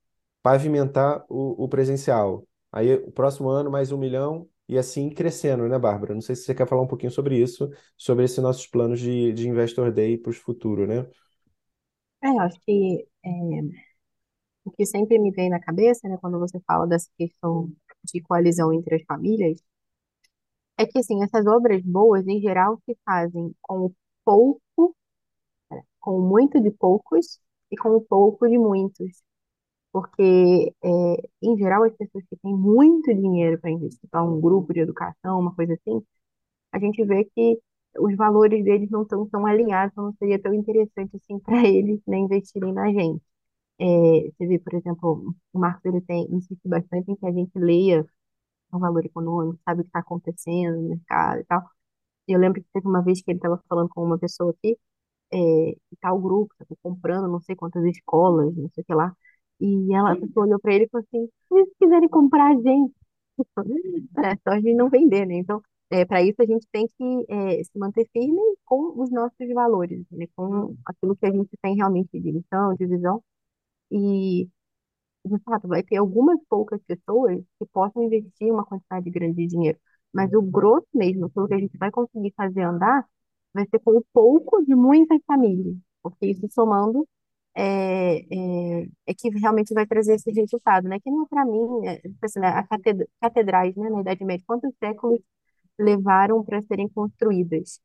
pavimentar 0.43 1.25
o, 1.29 1.63
o 1.65 1.69
presencial. 1.69 2.47
Aí 2.71 2.95
o 2.95 3.11
próximo 3.11 3.49
ano 3.49 3.71
mais 3.71 3.91
um 3.91 3.97
milhão 3.97 4.49
e 4.69 4.77
assim 4.77 5.09
crescendo, 5.09 5.67
né, 5.69 5.79
Bárbara? 5.79 6.13
Não 6.13 6.21
sei 6.21 6.35
se 6.35 6.43
você 6.43 6.55
quer 6.55 6.67
falar 6.67 6.81
um 6.83 6.87
pouquinho 6.87 7.11
sobre 7.11 7.37
isso, 7.41 7.69
sobre 7.97 8.25
esses 8.25 8.37
nossos 8.39 8.67
planos 8.67 8.99
de, 8.99 9.33
de 9.33 9.47
Investor 9.49 9.91
Day 9.91 10.17
para 10.17 10.31
o 10.31 10.33
futuro, 10.33 10.87
né? 10.87 11.07
É, 12.23 12.27
eu 12.29 12.39
acho 12.41 12.59
que 12.65 13.07
é, 13.25 13.29
o 14.65 14.71
que 14.71 14.85
sempre 14.85 15.17
me 15.19 15.31
vem 15.31 15.49
na 15.49 15.59
cabeça, 15.59 16.07
né, 16.07 16.17
quando 16.21 16.37
você 16.39 16.59
fala 16.61 16.85
dessa 16.87 17.09
questão 17.17 17.71
de 18.03 18.21
coalizão 18.21 18.71
entre 18.73 18.95
as 18.95 19.03
famílias, 19.05 19.59
é 20.77 20.85
que, 20.85 20.99
assim, 20.99 21.23
essas 21.23 21.45
obras 21.47 21.81
boas, 21.83 22.27
em 22.27 22.39
geral, 22.41 22.79
se 22.85 22.97
fazem 23.05 23.53
com 23.61 23.85
o 23.87 23.95
pouco, 24.25 24.61
com 26.07 26.21
muito 26.21 26.61
de 26.61 26.71
poucos 26.71 27.37
e 27.69 27.75
com 27.75 27.99
pouco 28.01 28.47
de 28.47 28.57
muitos. 28.57 29.21
Porque, 29.91 30.73
é, 30.83 31.29
em 31.43 31.57
geral, 31.57 31.83
as 31.83 31.95
pessoas 31.97 32.23
que 32.29 32.37
têm 32.37 32.55
muito 32.55 33.13
dinheiro 33.13 33.59
para 33.59 33.71
investir 33.71 34.09
para 34.09 34.23
um 34.23 34.41
grupo 34.41 34.73
de 34.73 34.81
educação, 34.81 35.39
uma 35.39 35.55
coisa 35.55 35.73
assim, 35.75 36.01
a 36.71 36.79
gente 36.79 37.03
vê 37.05 37.25
que 37.25 37.59
os 37.99 38.15
valores 38.17 38.63
deles 38.65 38.89
não 38.91 39.03
estão 39.03 39.27
tão 39.29 39.45
alinhados, 39.47 39.93
então 39.93 40.05
não 40.05 40.13
seria 40.15 40.41
tão 40.41 40.53
interessante 40.53 41.17
assim 41.17 41.39
para 41.41 41.67
eles 41.67 42.01
né, 42.07 42.17
investirem 42.19 42.73
na 42.73 42.91
gente. 42.91 43.23
É, 43.79 43.85
você 44.31 44.47
vê, 44.47 44.59
por 44.59 44.73
exemplo, 44.75 45.35
o 45.53 45.59
Marcos 45.59 45.85
ele 45.85 46.01
tem 46.01 46.27
insiste 46.31 46.67
bastante 46.67 47.11
em 47.11 47.15
que 47.15 47.25
a 47.27 47.31
gente 47.31 47.57
leia 47.59 48.05
o 48.71 48.79
valor 48.79 49.05
econômico, 49.05 49.59
sabe 49.65 49.81
o 49.81 49.83
que 49.83 49.89
está 49.89 49.99
acontecendo 49.99 50.81
no 50.81 50.89
mercado 50.89 51.41
e 51.41 51.45
tal. 51.45 51.63
E 52.27 52.33
eu 52.33 52.39
lembro 52.39 52.61
que 52.61 52.69
teve 52.73 52.87
uma 52.87 53.03
vez 53.03 53.21
que 53.21 53.31
ele 53.31 53.39
estava 53.39 53.61
falando 53.69 53.89
com 53.89 54.03
uma 54.03 54.17
pessoa 54.19 54.51
aqui, 54.51 54.77
é, 55.33 55.75
tal 56.01 56.19
grupo, 56.19 56.53
estava 56.53 56.77
comprando 56.81 57.27
não 57.27 57.39
sei 57.41 57.55
quantas 57.55 57.83
escolas, 57.85 58.55
não 58.55 58.69
sei 58.73 58.83
o 58.83 58.85
que 58.85 58.93
lá. 58.93 59.15
E 59.59 59.93
ela, 59.93 60.13
a 60.13 60.15
pessoa 60.17 60.45
olhou 60.45 60.59
para 60.59 60.73
ele 60.73 60.85
e 60.85 60.89
falou 60.89 61.05
assim, 61.07 61.27
se 61.47 61.55
eles 61.55 61.69
quiserem 61.79 62.09
comprar 62.09 62.51
a 62.51 62.55
gente, 62.55 62.93
é 64.17 64.35
só 64.37 64.51
a 64.51 64.55
gente 64.59 64.75
não 64.75 64.89
vender, 64.89 65.25
né? 65.25 65.35
Então, 65.35 65.61
é, 65.89 66.05
para 66.05 66.21
isso 66.23 66.41
a 66.41 66.45
gente 66.45 66.67
tem 66.71 66.87
que 66.97 67.25
é, 67.29 67.63
se 67.63 67.77
manter 67.79 68.07
firme 68.11 68.39
com 68.65 68.99
os 69.01 69.11
nossos 69.11 69.47
valores, 69.53 70.05
né? 70.11 70.25
Com 70.35 70.75
aquilo 70.85 71.15
que 71.15 71.25
a 71.25 71.31
gente 71.31 71.49
tem 71.61 71.75
realmente 71.75 72.19
de 72.19 72.31
missão, 72.31 72.73
de 72.75 72.85
visão. 72.85 73.23
E, 73.91 74.49
de 75.25 75.39
fato, 75.43 75.67
vai 75.67 75.83
ter 75.83 75.97
algumas 75.97 76.39
poucas 76.49 76.81
pessoas 76.83 77.39
que 77.59 77.65
possam 77.73 78.03
investir 78.03 78.51
uma 78.51 78.65
quantidade 78.65 79.09
grande 79.09 79.35
de 79.37 79.47
dinheiro. 79.47 79.79
Mas 80.13 80.33
o 80.33 80.41
grosso 80.41 80.87
mesmo, 80.93 81.25
aquilo 81.27 81.47
que 81.47 81.53
a 81.53 81.59
gente 81.59 81.77
vai 81.77 81.91
conseguir 81.91 82.33
fazer 82.35 82.61
andar, 82.63 83.05
vai 83.53 83.65
ser 83.69 83.79
com 83.79 83.91
o 83.97 84.05
pouco 84.13 84.63
de 84.65 84.75
muitas 84.75 85.19
famílias. 85.25 85.75
Porque 86.01 86.27
isso 86.27 86.47
somando 86.51 87.07
é, 87.55 88.19
é, 88.83 88.87
é 89.07 89.13
que 89.15 89.29
realmente 89.31 89.73
vai 89.73 89.85
trazer 89.87 90.15
esse 90.15 90.31
resultado, 90.31 90.87
né? 90.87 90.99
Que 90.99 91.09
não 91.11 91.23
é 91.23 91.27
para 91.29 91.45
mim, 91.45 91.87
é, 91.87 91.97
tipo 92.01 92.17
assim, 92.25 92.39
né, 92.39 92.49
a 92.49 92.63
catedra- 92.67 93.07
catedrais, 93.21 93.75
né, 93.75 93.89
na 93.89 94.01
Idade 94.01 94.23
Média, 94.25 94.45
quantos 94.47 94.71
séculos 94.79 95.19
levaram 95.79 96.43
para 96.43 96.61
serem 96.63 96.87
construídas? 96.89 97.79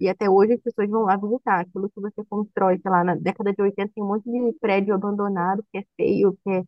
E 0.00 0.08
até 0.08 0.28
hoje 0.28 0.54
as 0.54 0.60
pessoas 0.60 0.88
vão 0.90 1.02
lá 1.04 1.16
visitar. 1.16 1.60
Aquilo 1.60 1.90
que 1.90 2.00
você 2.00 2.24
constrói, 2.26 2.78
sei 2.80 2.90
lá, 2.90 3.04
na 3.04 3.14
década 3.16 3.52
de 3.52 3.62
80 3.62 3.92
tem 3.94 4.02
um 4.04 4.08
monte 4.08 4.24
de 4.30 4.52
prédio 4.60 4.94
abandonado, 4.94 5.64
que 5.72 5.78
é 5.78 5.84
feio, 5.96 6.36
que 6.44 6.50
é... 6.50 6.62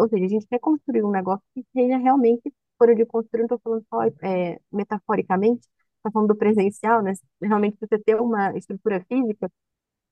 Ou 0.00 0.08
seja, 0.08 0.24
a 0.24 0.28
gente 0.28 0.46
quer 0.46 0.58
construir 0.60 1.02
um 1.04 1.10
negócio 1.10 1.44
que 1.54 1.64
seja 1.74 1.98
realmente, 1.98 2.52
eu 2.82 2.94
digo 2.94 3.08
construir, 3.10 3.40
não 3.40 3.46
estou 3.46 3.60
falando 3.62 3.84
só 3.90 4.02
é, 4.26 4.58
metaforicamente, 4.72 5.66
estou 6.00 6.12
falando 6.12 6.28
do 6.28 6.36
presencial, 6.36 7.02
né? 7.02 7.12
Realmente 7.42 7.76
você 7.80 7.98
ter 7.98 8.16
uma 8.20 8.56
estrutura 8.56 9.04
física 9.08 9.50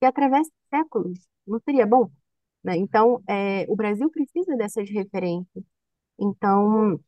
que 0.01 0.07
atravessa 0.07 0.51
séculos. 0.71 1.19
Não 1.47 1.61
seria 1.61 1.87
bom? 1.87 2.11
Né? 2.65 2.77
Então, 2.79 3.23
é, 3.29 3.67
o 3.69 3.77
Brasil 3.77 4.11
precisa 4.11 4.57
dessas 4.57 4.91
referências. 4.91 5.65
Então, 6.21 7.01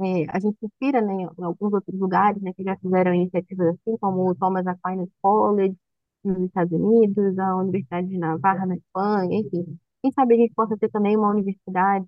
é, 0.00 0.26
a 0.30 0.40
gente 0.40 0.58
se 0.58 0.66
inspira, 0.66 1.00
né, 1.00 1.14
em 1.38 1.44
alguns 1.44 1.72
outros 1.72 1.98
lugares, 1.98 2.40
né, 2.42 2.52
que 2.54 2.62
já 2.62 2.76
fizeram 2.78 3.14
iniciativas 3.14 3.68
assim, 3.68 3.96
como 3.98 4.28
o 4.30 4.34
Thomas 4.34 4.66
Aquinas 4.66 5.08
College 5.22 5.76
nos 6.24 6.38
Estados 6.42 6.72
Unidos, 6.72 7.38
a 7.38 7.56
Universidade 7.56 8.08
de 8.08 8.18
Navarra 8.18 8.66
na 8.66 8.76
Espanha, 8.76 9.38
enfim. 9.40 9.78
Quem 10.02 10.12
sabe 10.12 10.34
a 10.34 10.38
gente 10.38 10.54
possa 10.54 10.76
ter 10.78 10.90
também 10.90 11.16
uma 11.16 11.30
universidade. 11.30 12.06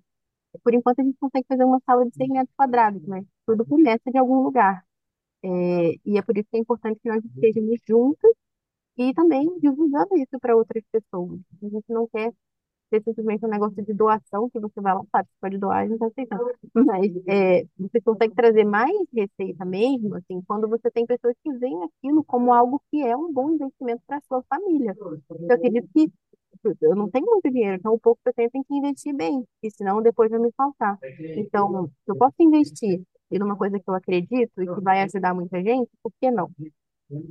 Por 0.63 0.73
enquanto, 0.73 0.99
a 1.01 1.03
gente 1.03 1.17
consegue 1.19 1.45
fazer 1.47 1.63
uma 1.63 1.79
sala 1.85 2.05
de 2.05 2.15
100 2.15 2.29
metros 2.29 2.55
quadrados, 2.57 3.01
mas 3.07 3.25
tudo 3.45 3.65
começa 3.65 4.11
de 4.11 4.17
algum 4.17 4.43
lugar. 4.43 4.83
É, 5.43 5.93
e 6.05 6.17
é 6.17 6.21
por 6.21 6.37
isso 6.37 6.47
que 6.51 6.57
é 6.57 6.59
importante 6.59 6.99
que 7.01 7.09
nós 7.09 7.23
estejamos 7.23 7.79
juntos 7.87 8.31
e 8.97 9.13
também 9.13 9.47
divulgando 9.59 10.17
isso 10.17 10.39
para 10.41 10.55
outras 10.55 10.83
pessoas. 10.91 11.39
A 11.63 11.69
gente 11.69 11.85
não 11.89 12.07
quer 12.07 12.31
ser 12.89 13.03
simplesmente 13.03 13.45
um 13.45 13.49
negócio 13.49 13.83
de 13.83 13.93
doação, 13.93 14.49
que 14.49 14.59
você 14.59 14.81
vai 14.81 14.93
lá, 14.93 15.01
sabe, 15.11 15.29
você 15.29 15.37
pode 15.41 15.57
doar, 15.57 15.79
a 15.79 15.83
gente 15.83 15.93
está 15.93 16.07
aceitando. 16.07 16.43
Mas 16.73 17.11
é, 17.27 17.63
você 17.77 18.01
consegue 18.01 18.33
trazer 18.35 18.65
mais 18.65 18.91
receita 19.13 19.63
mesmo, 19.65 20.15
assim, 20.15 20.41
quando 20.47 20.67
você 20.67 20.89
tem 20.91 21.05
pessoas 21.05 21.35
que 21.43 21.53
veem 21.53 21.83
aquilo 21.83 22.23
como 22.23 22.53
algo 22.53 22.81
que 22.91 23.01
é 23.03 23.15
um 23.15 23.31
bom 23.31 23.51
investimento 23.51 24.01
para 24.07 24.17
a 24.17 24.21
sua 24.21 24.43
família. 24.49 24.95
Eu 25.47 25.55
acredito 25.55 25.87
que 25.93 26.11
eu 26.81 26.95
não 26.95 27.09
tenho 27.09 27.25
muito 27.25 27.49
dinheiro, 27.51 27.77
então 27.77 27.93
o 27.93 27.99
pouco 27.99 28.19
que 28.23 28.29
eu 28.29 28.33
tenho 28.33 28.49
tem 28.51 28.63
que 28.63 28.75
investir 28.75 29.15
bem, 29.15 29.43
porque 29.53 29.71
senão 29.75 30.01
depois 30.01 30.29
vai 30.29 30.39
me 30.39 30.51
faltar. 30.57 30.97
Então, 31.37 31.89
eu 32.07 32.15
posso 32.17 32.35
investir 32.39 33.01
em 33.31 33.41
uma 33.43 33.57
coisa 33.57 33.79
que 33.79 33.89
eu 33.89 33.93
acredito 33.95 34.61
e 34.61 34.65
que 34.67 34.81
vai 34.81 35.01
ajudar 35.03 35.33
muita 35.33 35.61
gente, 35.63 35.89
por 36.03 36.11
que 36.19 36.31
não? 36.31 36.49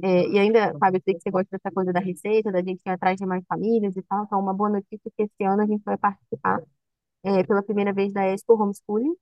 É, 0.03 0.29
e 0.29 0.39
ainda, 0.39 0.77
Fábio, 0.79 0.99
eu 0.99 1.03
sei 1.05 1.15
que 1.15 1.21
você 1.23 1.31
gosta 1.31 1.49
dessa 1.53 1.71
coisa 1.73 1.93
da 1.93 2.01
receita, 2.01 2.51
da 2.51 2.63
gente 2.63 2.83
ir 2.85 2.91
atrás 2.91 3.17
de 3.17 3.25
mais 3.27 3.45
famílias 3.47 3.97
e 3.97 4.03
tal. 4.03 4.25
Então, 4.25 4.41
uma 4.41 4.53
boa 4.55 4.71
notícia 4.71 5.09
é 5.09 5.11
que 5.17 5.23
esse 5.23 5.45
ano 5.45 5.63
a 5.63 5.67
gente 5.67 5.83
vai 5.85 5.97
participar 5.97 6.61
é, 7.25 7.45
pela 7.45 7.63
primeira 7.63 7.93
vez 7.93 8.13
da 8.13 8.25
Expo 8.27 8.55
Homeschooling 8.55 9.15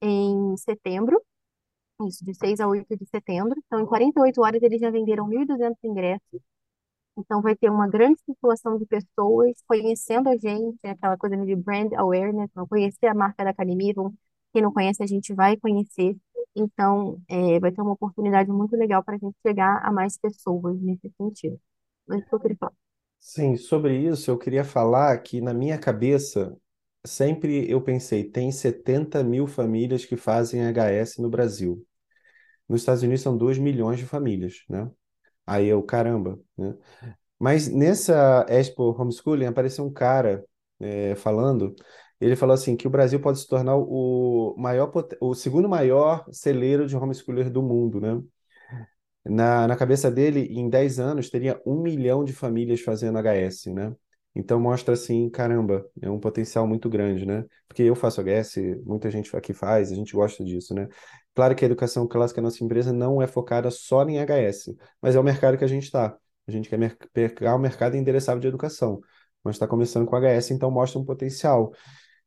em 0.00 0.56
setembro, 0.56 1.20
isso, 2.08 2.24
de 2.24 2.34
6 2.34 2.60
a 2.60 2.68
8 2.68 2.96
de 2.96 3.06
setembro. 3.06 3.54
Então, 3.66 3.80
em 3.80 3.86
48 3.86 4.42
horas, 4.42 4.62
eles 4.62 4.80
já 4.80 4.90
venderam 4.90 5.26
1.200 5.28 5.78
ingressos. 5.84 6.40
Então, 7.18 7.42
vai 7.42 7.56
ter 7.56 7.70
uma 7.70 7.88
grande 7.88 8.20
circulação 8.24 8.78
de 8.78 8.86
pessoas 8.86 9.62
conhecendo 9.68 10.28
a 10.28 10.36
gente, 10.36 10.86
aquela 10.86 11.16
coisa 11.18 11.36
de 11.38 11.56
brand 11.56 11.92
awareness, 11.94 12.50
vão 12.54 12.66
conhecer 12.68 13.06
a 13.08 13.14
marca 13.14 13.44
da 13.44 13.50
academia, 13.50 13.92
vão, 13.94 14.14
quem 14.52 14.62
não 14.62 14.72
conhece, 14.72 15.02
a 15.02 15.06
gente 15.06 15.34
vai 15.34 15.56
conhecer. 15.56 16.16
Então, 16.54 17.20
é, 17.28 17.58
vai 17.60 17.72
ter 17.72 17.80
uma 17.82 17.92
oportunidade 17.92 18.50
muito 18.50 18.76
legal 18.76 19.02
para 19.04 19.16
a 19.16 19.18
gente 19.18 19.36
chegar 19.46 19.80
a 19.84 19.92
mais 19.92 20.18
pessoas 20.18 20.80
nesse 20.80 21.10
sentido. 21.18 21.60
Mas 22.06 22.22
eu 22.32 22.40
queria 22.40 22.56
falar? 22.58 22.74
Sim, 23.20 23.56
sobre 23.56 23.96
isso 23.98 24.30
eu 24.30 24.38
queria 24.38 24.64
falar 24.64 25.16
que 25.22 25.40
na 25.40 25.54
minha 25.54 25.78
cabeça 25.78 26.56
sempre 27.06 27.70
eu 27.70 27.80
pensei, 27.80 28.24
tem 28.28 28.50
70 28.50 29.22
mil 29.22 29.46
famílias 29.46 30.04
que 30.04 30.16
fazem 30.16 30.62
HS 30.66 31.22
no 31.22 31.30
Brasil. 31.30 31.86
Nos 32.68 32.82
Estados 32.82 33.02
Unidos 33.02 33.22
são 33.22 33.36
2 33.36 33.58
milhões 33.58 33.98
de 34.00 34.06
famílias, 34.06 34.64
né? 34.68 34.90
Aí 35.46 35.68
eu, 35.68 35.82
caramba, 35.82 36.40
né? 36.58 36.76
Mas 37.38 37.68
nessa 37.68 38.46
Expo 38.48 38.92
Homeschooling 38.92 39.46
apareceu 39.46 39.84
um 39.86 39.92
cara 39.92 40.44
é, 40.80 41.14
falando, 41.16 41.74
ele 42.24 42.36
falou 42.36 42.54
assim 42.54 42.76
que 42.76 42.86
o 42.86 42.90
Brasil 42.90 43.20
pode 43.20 43.40
se 43.40 43.46
tornar 43.48 43.76
o 43.76 44.54
maior, 44.56 44.90
o 45.20 45.34
segundo 45.34 45.68
maior 45.68 46.24
celeiro 46.30 46.86
de 46.86 46.96
homeschooler 46.96 47.50
do 47.50 47.62
mundo, 47.62 48.00
né? 48.00 48.22
Na, 49.24 49.68
na 49.68 49.76
cabeça 49.76 50.10
dele, 50.10 50.48
em 50.50 50.68
10 50.68 50.98
anos, 50.98 51.30
teria 51.30 51.60
um 51.64 51.80
milhão 51.80 52.24
de 52.24 52.32
famílias 52.32 52.80
fazendo 52.80 53.18
HS, 53.18 53.72
né? 53.72 53.94
Então 54.34 54.58
mostra 54.58 54.94
assim, 54.94 55.28
caramba, 55.28 55.86
é 56.00 56.10
um 56.10 56.18
potencial 56.18 56.66
muito 56.66 56.88
grande, 56.88 57.26
né? 57.26 57.44
Porque 57.68 57.82
eu 57.82 57.94
faço 57.94 58.20
HS, 58.20 58.80
muita 58.84 59.10
gente 59.10 59.34
aqui 59.36 59.52
faz, 59.52 59.92
a 59.92 59.94
gente 59.94 60.12
gosta 60.14 60.42
disso, 60.42 60.74
né? 60.74 60.88
Claro 61.34 61.54
que 61.54 61.64
a 61.64 61.66
educação 61.66 62.06
clássica, 62.08 62.40
a 62.40 62.44
nossa 62.44 62.64
empresa, 62.64 62.92
não 62.92 63.20
é 63.22 63.26
focada 63.26 63.70
só 63.70 64.02
em 64.08 64.18
HS, 64.18 64.74
mas 65.00 65.14
é 65.14 65.20
o 65.20 65.22
mercado 65.22 65.56
que 65.58 65.64
a 65.64 65.68
gente 65.68 65.84
está. 65.84 66.16
A 66.46 66.50
gente 66.50 66.68
quer 66.68 66.96
pegar 67.12 67.54
o 67.54 67.58
mercado 67.58 67.96
endereçável 67.96 68.40
de 68.40 68.48
educação, 68.48 69.00
mas 69.44 69.56
está 69.56 69.66
começando 69.66 70.06
com 70.06 70.16
HS, 70.16 70.50
então 70.52 70.70
mostra 70.70 70.98
um 70.98 71.04
potencial. 71.04 71.72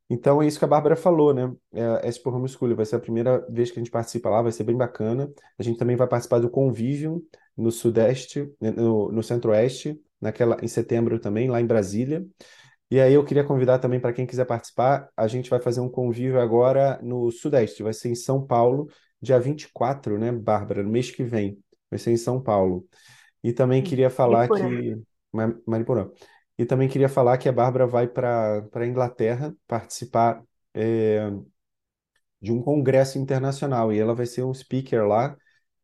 Então 0.10 0.42
é 0.42 0.48
isso 0.48 0.60
que 0.60 0.66
a 0.66 0.68
Bárbara 0.68 0.96
falou, 0.96 1.34
né? 1.34 1.52
É, 1.74 2.08
Expo 2.08 2.30
Homeschooling 2.30 2.76
vai 2.76 2.86
ser 2.86 2.96
a 2.98 3.00
primeira 3.00 3.40
vez 3.50 3.72
que 3.72 3.80
a 3.80 3.84
gente 3.84 3.92
participa 3.92 4.30
lá, 4.30 4.42
vai 4.42 4.52
ser 4.52 4.64
bem 4.64 4.78
bacana. 4.78 5.32
A 5.58 5.64
gente 5.64 5.78
também 5.80 5.96
vai 5.96 6.08
participar 6.08 6.40
do 6.40 6.50
Convívio 6.50 7.24
no 7.58 7.72
Sudeste, 7.72 8.52
né, 8.62 8.72
no, 8.72 9.12
no 9.12 9.24
Centro-Oeste, 9.24 10.00
naquela, 10.22 10.58
em 10.62 10.68
setembro 10.68 11.20
também, 11.20 11.50
lá 11.50 11.60
em 11.60 11.66
Brasília. 11.66 12.26
E 12.90 13.00
aí 13.00 13.14
eu 13.14 13.26
queria 13.26 13.44
convidar 13.44 13.80
também 13.80 14.00
para 14.00 14.14
quem 14.14 14.26
quiser 14.28 14.46
participar, 14.46 15.10
a 15.18 15.28
gente 15.28 15.50
vai 15.50 15.60
fazer 15.60 15.80
um 15.82 15.90
convívio 15.90 16.40
agora 16.40 17.00
no 17.02 17.32
Sudeste, 17.32 17.82
vai 17.84 17.94
ser 17.94 18.10
em 18.10 18.16
São 18.16 18.46
Paulo, 18.46 18.88
dia 19.22 19.40
24, 19.40 20.20
né, 20.20 20.32
Bárbara, 20.32 20.84
no 20.84 20.90
mês 20.90 21.10
que 21.10 21.24
vem, 21.24 21.58
vai 21.90 21.98
ser 22.00 22.12
em 22.12 22.18
São 22.18 22.42
Paulo. 22.42 22.88
E 23.44 23.54
também 23.54 23.84
queria 23.84 24.10
falar 24.10 24.48
Mariporã. 24.48 24.70
que. 24.70 25.02
Ma- 25.32 25.56
Mariporã. 25.68 26.10
E 26.58 26.66
também 26.66 26.88
queria 26.88 27.10
falar 27.10 27.38
que 27.38 27.50
a 27.50 27.52
Bárbara 27.52 27.86
vai 27.86 28.08
para 28.08 28.62
para 28.72 28.84
a 28.84 28.88
Inglaterra 28.88 29.54
participar 29.68 30.44
é, 30.74 31.30
de 32.42 32.52
um 32.52 32.62
congresso 32.62 33.18
internacional 33.18 33.92
e 33.92 34.00
ela 34.00 34.14
vai 34.14 34.26
ser 34.26 34.44
um 34.44 34.54
speaker 34.54 35.06
lá. 35.06 35.36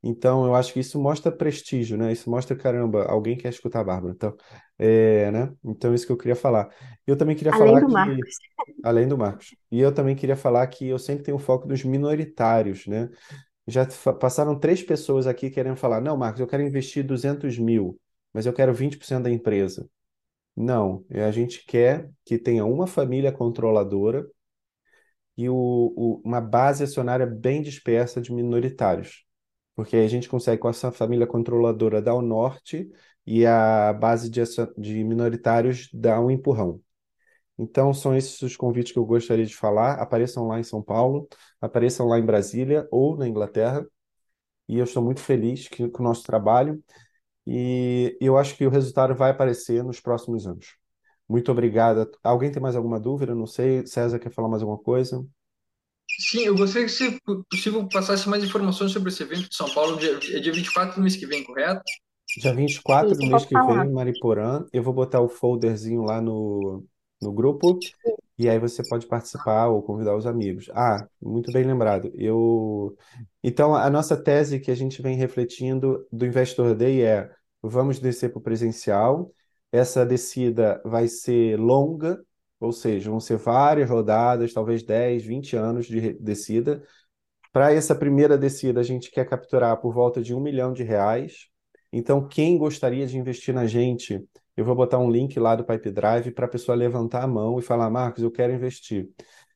Então, 0.04 0.46
eu 0.46 0.56
acho 0.56 0.74
que 0.74 0.80
isso 0.80 1.00
mostra 1.00 1.32
prestígio, 1.32 1.96
né? 1.98 2.12
Isso 2.12 2.30
mostra, 2.30 2.56
caramba, 2.56 3.06
alguém 3.06 3.38
quer 3.38 3.50
escutar 3.50 3.82
a 3.82 3.84
Bárbara. 3.84 4.14
Então, 4.16 4.36
é, 4.80 5.30
né? 5.32 5.54
Então, 5.64 5.94
isso 5.94 6.08
que 6.08 6.12
eu 6.12 6.18
queria 6.18 6.36
falar. 6.36 6.74
Eu 7.06 7.16
também 7.16 7.36
queria 7.36 7.54
Além 7.54 7.68
falar 7.68 7.80
do 7.82 7.88
que, 7.88 7.94
Marcos. 7.94 8.36
além 8.84 9.08
do 9.08 9.18
Marcos, 9.18 9.56
e 9.72 9.80
eu 9.80 9.94
também 9.94 10.16
queria 10.16 10.36
falar 10.36 10.66
que 10.68 10.88
eu 10.88 10.98
sempre 10.98 11.24
tenho 11.24 11.38
foco 11.38 11.68
nos 11.68 11.84
minoritários, 11.84 12.88
né? 12.88 13.10
Já 13.68 13.86
passaram 14.20 14.58
três 14.58 14.82
pessoas 14.82 15.28
aqui 15.28 15.52
querendo 15.52 15.76
falar, 15.76 16.02
não, 16.02 16.18
Marcos, 16.18 16.42
eu 16.42 16.48
quero 16.48 16.64
investir 16.64 17.06
200 17.06 17.60
mil, 17.60 18.00
mas 18.34 18.48
eu 18.48 18.54
quero 18.54 18.74
20% 18.74 19.24
da 19.24 19.30
empresa. 19.30 19.88
Não, 20.56 21.06
é, 21.10 21.24
a 21.26 21.32
gente 21.32 21.66
quer 21.66 22.10
que 22.26 22.38
tenha 22.40 22.64
uma 22.66 22.88
família 22.88 23.32
controladora 23.34 24.26
e 25.38 25.50
o, 25.50 25.56
o- 25.96 26.22
uma 26.24 26.42
base 26.42 26.84
acionária 26.84 27.26
bem 27.26 27.62
dispersa 27.62 28.22
de 28.22 28.32
minoritários. 28.34 29.26
Porque 29.76 29.96
aí 29.96 30.06
a 30.06 30.08
gente 30.10 30.30
consegue, 30.30 30.62
com 30.62 30.70
essa 30.70 30.92
família 30.92 31.26
controladora, 31.28 32.02
dar 32.02 32.14
o 32.16 32.22
norte 32.22 32.90
e 33.26 33.46
a 33.46 33.94
base 33.94 34.30
de, 34.30 34.42
de 34.78 35.04
minoritários 35.04 35.90
dar 35.94 36.20
um 36.22 36.30
empurrão. 36.32 36.82
Então, 37.60 37.94
são 37.94 38.16
esses 38.18 38.42
os 38.44 38.58
convites 38.58 38.94
que 38.94 39.00
eu 39.00 39.06
gostaria 39.06 39.46
de 39.46 39.56
falar. 39.56 39.96
Apareçam 40.02 40.48
lá 40.48 40.60
em 40.60 40.64
São 40.64 40.82
Paulo, 40.84 41.28
apareçam 41.62 42.08
lá 42.08 42.20
em 42.20 42.26
Brasília 42.26 42.88
ou 42.92 43.18
na 43.18 43.28
Inglaterra. 43.28 43.86
E 44.68 44.78
eu 44.78 44.86
estou 44.86 45.04
muito 45.04 45.22
feliz 45.22 45.68
que- 45.68 45.90
com 45.90 46.02
o 46.04 46.06
nosso 46.08 46.24
trabalho. 46.24 46.82
E 47.46 48.18
eu 48.22 48.38
acho 48.38 48.56
que 48.56 48.66
o 48.66 48.70
resultado 48.70 49.16
vai 49.16 49.32
aparecer 49.32 49.84
nos 49.84 50.00
próximos 50.00 50.46
anos. 50.46 50.76
Muito 51.28 51.52
obrigado. 51.52 52.10
Alguém 52.24 52.52
tem 52.52 52.62
mais 52.62 52.76
alguma 52.76 53.00
dúvida? 53.00 53.34
Não 53.34 53.48
sei. 53.48 53.86
César 53.88 54.20
quer 54.20 54.32
falar 54.32 54.50
mais 54.50 54.62
alguma 54.62 54.78
coisa? 54.78 55.26
Sim, 56.20 56.42
eu 56.42 56.56
gostaria 56.56 56.86
que, 56.86 56.94
se 56.94 57.18
possível, 57.50 57.88
passasse 57.88 58.28
mais 58.28 58.44
informações 58.44 58.92
sobre 58.92 59.10
esse 59.10 59.24
evento 59.24 59.50
de 59.50 59.56
São 59.56 59.70
Paulo, 59.74 59.98
dia, 59.98 60.20
é 60.34 60.40
dia 60.40 60.52
24 60.52 60.96
do 60.96 61.02
mês 61.02 61.16
que 61.16 61.26
vem, 61.26 61.44
correto? 61.44 61.82
Dia 62.38 62.54
24 62.54 63.16
do 63.16 63.28
mês 63.28 63.46
que 63.46 63.54
vem, 63.54 63.64
falar. 63.66 63.90
Mariporã. 63.90 64.66
Eu 64.72 64.84
vou 64.84 64.94
botar 64.94 65.22
o 65.22 65.30
folderzinho 65.30 66.04
lá 66.04 66.22
no, 66.22 66.86
no 67.22 67.32
grupo. 67.32 67.78
e 68.38 68.50
aí 68.50 68.58
você 68.60 68.82
pode 68.88 69.06
participar 69.08 69.68
ou 69.68 69.82
convidar 69.84 70.16
os 70.16 70.26
amigos. 70.26 70.70
Ah, 70.74 71.08
muito 71.22 71.52
bem 71.52 71.64
lembrado. 71.64 72.12
Eu 72.16 72.98
então 73.44 73.76
a 73.76 73.90
nossa 73.90 74.18
tese 74.18 74.60
que 74.60 74.72
a 74.72 74.76
gente 74.76 75.02
vem 75.02 75.16
refletindo 75.16 76.06
do 76.12 76.26
Investor 76.26 76.76
Day 76.76 77.04
é: 77.04 77.30
vamos 77.62 78.00
descer 78.00 78.30
para 78.30 78.40
o 78.40 78.42
presencial. 78.42 79.32
Essa 79.72 80.06
descida 80.06 80.82
vai 80.84 81.08
ser 81.08 81.58
longa, 81.58 82.22
ou 82.60 82.72
seja, 82.74 83.10
vão 83.10 83.20
ser 83.20 83.38
várias 83.38 83.90
rodadas, 83.90 84.54
talvez 84.54 84.84
10, 84.84 85.24
20 85.24 85.56
anos 85.56 85.86
de 85.86 86.14
descida. 86.14 86.84
Para 87.54 87.74
essa 87.74 87.94
primeira 87.96 88.38
descida, 88.38 88.80
a 88.80 88.84
gente 88.84 89.12
quer 89.12 89.26
capturar 89.28 89.78
por 89.82 89.94
volta 89.94 90.22
de 90.22 90.34
um 90.34 90.40
milhão 90.40 90.74
de 90.74 90.84
reais. 90.84 91.48
Então, 91.92 92.26
quem 92.28 92.58
gostaria 92.58 93.06
de 93.06 93.18
investir 93.18 93.54
na 93.54 93.66
gente, 93.66 94.24
eu 94.56 94.66
vou 94.66 94.76
botar 94.76 95.00
um 95.00 95.10
link 95.10 95.40
lá 95.40 95.56
do 95.56 95.64
Pipe 95.66 95.92
Drive 95.92 96.32
para 96.32 96.46
a 96.46 96.50
pessoa 96.50 96.76
levantar 96.76 97.24
a 97.24 97.28
mão 97.28 97.60
e 97.60 97.62
falar, 97.62 97.90
Marcos, 97.90 98.24
eu 98.24 98.32
quero 98.32 98.54
investir. 98.54 99.10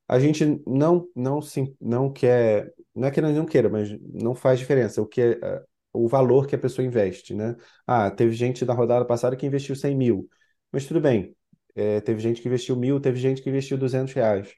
A 0.07 0.19
gente 0.19 0.61
não 0.67 1.07
não 1.15 1.41
se, 1.41 1.75
não 1.81 2.11
quer, 2.11 2.73
não 2.93 3.07
é 3.07 3.11
que 3.11 3.21
não 3.21 3.45
queira, 3.45 3.69
mas 3.69 3.89
não 4.01 4.35
faz 4.35 4.59
diferença 4.59 5.01
o 5.01 5.07
que 5.07 5.21
é, 5.21 5.39
é, 5.41 5.63
o 5.93 6.07
valor 6.07 6.47
que 6.47 6.55
a 6.55 6.59
pessoa 6.59 6.85
investe, 6.85 7.33
né? 7.33 7.55
Ah, 7.87 8.11
teve 8.11 8.33
gente 8.33 8.65
da 8.65 8.73
rodada 8.73 9.05
passada 9.05 9.35
que 9.35 9.45
investiu 9.45 9.75
100 9.75 9.95
mil, 9.95 10.29
mas 10.71 10.85
tudo 10.85 11.01
bem. 11.01 11.35
É, 11.75 11.99
teve 12.01 12.19
gente 12.21 12.41
que 12.41 12.47
investiu 12.47 12.75
mil, 12.75 12.99
teve 12.99 13.19
gente 13.19 13.41
que 13.41 13.49
investiu 13.49 13.77
200 13.77 14.13
reais. 14.13 14.53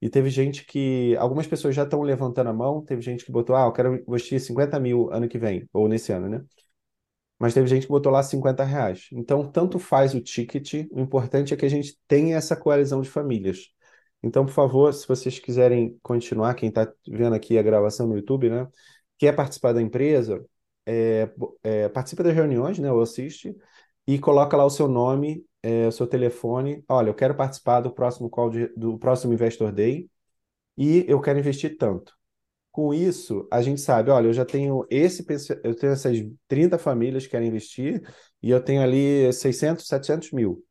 E 0.00 0.08
teve 0.08 0.30
gente 0.30 0.64
que. 0.64 1.14
Algumas 1.16 1.46
pessoas 1.46 1.74
já 1.74 1.82
estão 1.84 2.00
levantando 2.02 2.48
a 2.50 2.52
mão, 2.52 2.82
teve 2.84 3.02
gente 3.02 3.24
que 3.24 3.32
botou, 3.32 3.54
ah, 3.56 3.64
eu 3.66 3.72
quero 3.72 3.96
investir 3.96 4.40
50 4.40 4.78
mil 4.80 5.10
ano 5.12 5.28
que 5.28 5.38
vem, 5.38 5.68
ou 5.72 5.88
nesse 5.88 6.12
ano, 6.12 6.28
né? 6.28 6.42
Mas 7.40 7.54
teve 7.54 7.66
gente 7.66 7.86
que 7.86 7.92
botou 7.92 8.12
lá 8.12 8.22
50 8.22 8.64
reais. 8.64 9.08
Então, 9.12 9.50
tanto 9.50 9.78
faz 9.78 10.14
o 10.14 10.20
ticket, 10.20 10.86
o 10.92 11.00
importante 11.00 11.54
é 11.54 11.56
que 11.56 11.66
a 11.66 11.70
gente 11.70 11.98
tenha 12.06 12.36
essa 12.36 12.54
coalizão 12.56 13.00
de 13.00 13.08
famílias. 13.08 13.70
Então, 14.22 14.44
por 14.44 14.52
favor, 14.52 14.92
se 14.92 15.08
vocês 15.08 15.38
quiserem 15.38 15.98
continuar, 16.02 16.54
quem 16.54 16.68
está 16.68 16.92
vendo 17.08 17.34
aqui 17.34 17.58
a 17.58 17.62
gravação 17.62 18.06
no 18.06 18.16
YouTube, 18.16 18.50
né? 18.50 18.68
Quer 19.18 19.34
participar 19.34 19.72
da 19.72 19.80
empresa, 19.82 20.44
é, 20.86 21.30
é, 21.62 21.88
participa 21.88 22.22
das 22.22 22.34
reuniões, 22.34 22.78
né? 22.78 22.92
Ou 22.92 23.00
assiste, 23.02 23.56
e 24.06 24.18
coloca 24.18 24.56
lá 24.56 24.64
o 24.64 24.70
seu 24.70 24.88
nome, 24.88 25.44
é, 25.62 25.86
o 25.88 25.92
seu 25.92 26.06
telefone. 26.06 26.84
Olha, 26.88 27.08
eu 27.10 27.14
quero 27.14 27.34
participar 27.34 27.80
do 27.80 27.92
próximo 27.92 28.28
call 28.28 28.50
de, 28.50 28.68
do 28.76 28.98
próximo 28.98 29.32
Investor 29.32 29.72
Day 29.72 30.10
e 30.76 31.04
eu 31.08 31.20
quero 31.20 31.38
investir 31.38 31.78
tanto. 31.78 32.19
Com 32.72 32.94
isso, 32.94 33.48
a 33.50 33.60
gente 33.62 33.80
sabe, 33.80 34.10
olha, 34.10 34.28
eu 34.28 34.32
já 34.32 34.44
tenho 34.44 34.86
esse, 34.88 35.26
eu 35.64 35.74
tenho 35.74 35.92
essas 35.92 36.16
30 36.46 36.78
famílias 36.78 37.24
que 37.24 37.30
querem 37.30 37.48
investir 37.48 38.00
e 38.40 38.50
eu 38.50 38.62
tenho 38.62 38.80
ali 38.80 39.32
600, 39.32 39.86
700 39.86 40.30
mil. 40.30 40.64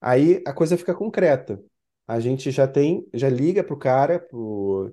Aí 0.00 0.42
a 0.46 0.52
coisa 0.52 0.76
fica 0.76 0.94
concreta. 0.94 1.62
A 2.06 2.20
gente 2.20 2.50
já 2.50 2.68
tem, 2.68 3.06
já 3.14 3.28
liga 3.30 3.64
para 3.64 3.74
o 3.74 3.78
cara, 3.78 4.18
pro... 4.20 4.92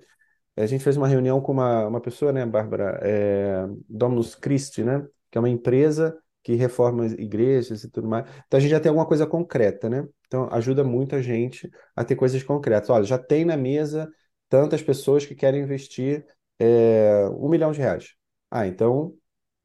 a 0.58 0.66
gente 0.66 0.84
fez 0.84 0.98
uma 0.98 1.08
reunião 1.08 1.42
com 1.42 1.52
uma, 1.54 1.88
uma 1.88 2.02
pessoa, 2.02 2.32
né, 2.34 2.46
Bárbara, 2.46 3.00
é, 3.04 3.68
Dominus 3.90 4.36
Christi, 4.36 4.84
né, 4.84 5.06
que 5.32 5.38
é 5.38 5.42
uma 5.42 5.50
empresa 5.50 6.18
que 6.44 6.56
reforma 6.56 7.06
igrejas 7.08 7.84
e 7.84 7.90
tudo 7.90 8.08
mais. 8.08 8.26
Então 8.48 8.58
a 8.58 8.62
gente 8.62 8.72
já 8.72 8.80
tem 8.80 8.90
alguma 8.90 9.06
coisa 9.08 9.28
concreta, 9.28 9.90
né? 9.90 10.08
Então 10.28 10.50
ajuda 10.52 10.84
muito 10.84 11.16
a 11.16 11.22
gente 11.22 11.70
a 11.96 12.04
ter 12.04 12.16
coisas 12.16 12.42
concretas. 12.44 12.90
Olha, 12.90 13.04
já 13.04 13.18
tem 13.18 13.46
na 13.46 13.56
mesa 13.58 14.10
tantas 14.52 14.84
pessoas 14.84 15.26
que 15.26 15.36
querem 15.36 15.64
investir 15.64 16.28
é, 16.60 17.28
um 17.32 17.50
milhão 17.50 17.74
de 17.74 17.80
reais. 17.82 18.16
Ah, 18.52 18.68
então 18.68 19.16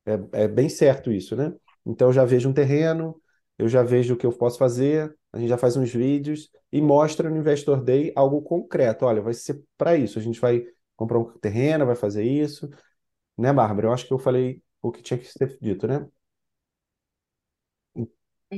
é, 0.06 0.44
é 0.44 0.48
bem 0.48 0.68
certo 0.68 1.12
isso, 1.12 1.36
né? 1.36 1.54
Então 1.86 2.08
eu 2.08 2.12
já 2.12 2.24
vejo 2.24 2.48
um 2.48 2.52
terreno, 2.54 3.20
eu 3.58 3.68
já 3.68 3.82
vejo 3.82 4.14
o 4.14 4.16
que 4.16 4.26
eu 4.26 4.32
posso 4.32 4.58
fazer, 4.58 5.14
a 5.32 5.38
gente 5.38 5.48
já 5.48 5.58
faz 5.58 5.76
uns 5.76 5.92
vídeos 5.92 6.50
e 6.72 6.80
mostra 6.82 7.30
no 7.30 7.36
Investor 7.38 7.82
Day 7.82 8.12
algo 8.16 8.42
concreto. 8.42 9.04
Olha, 9.06 9.22
vai 9.22 9.34
ser 9.34 9.62
para 9.78 9.96
isso, 9.96 10.18
a 10.18 10.22
gente 10.22 10.40
vai 10.40 10.64
comprar 10.96 11.18
um 11.20 11.32
terreno, 11.38 11.86
vai 11.86 11.96
fazer 11.96 12.24
isso. 12.24 12.68
Né, 13.38 13.52
Bárbara? 13.52 13.88
Eu 13.88 13.92
acho 13.92 14.06
que 14.06 14.12
eu 14.14 14.18
falei 14.18 14.62
o 14.82 14.92
que 14.92 15.02
tinha 15.02 15.18
que 15.18 15.26
ser 15.26 15.58
dito, 15.60 15.86
né? 15.88 16.06
É, 18.50 18.56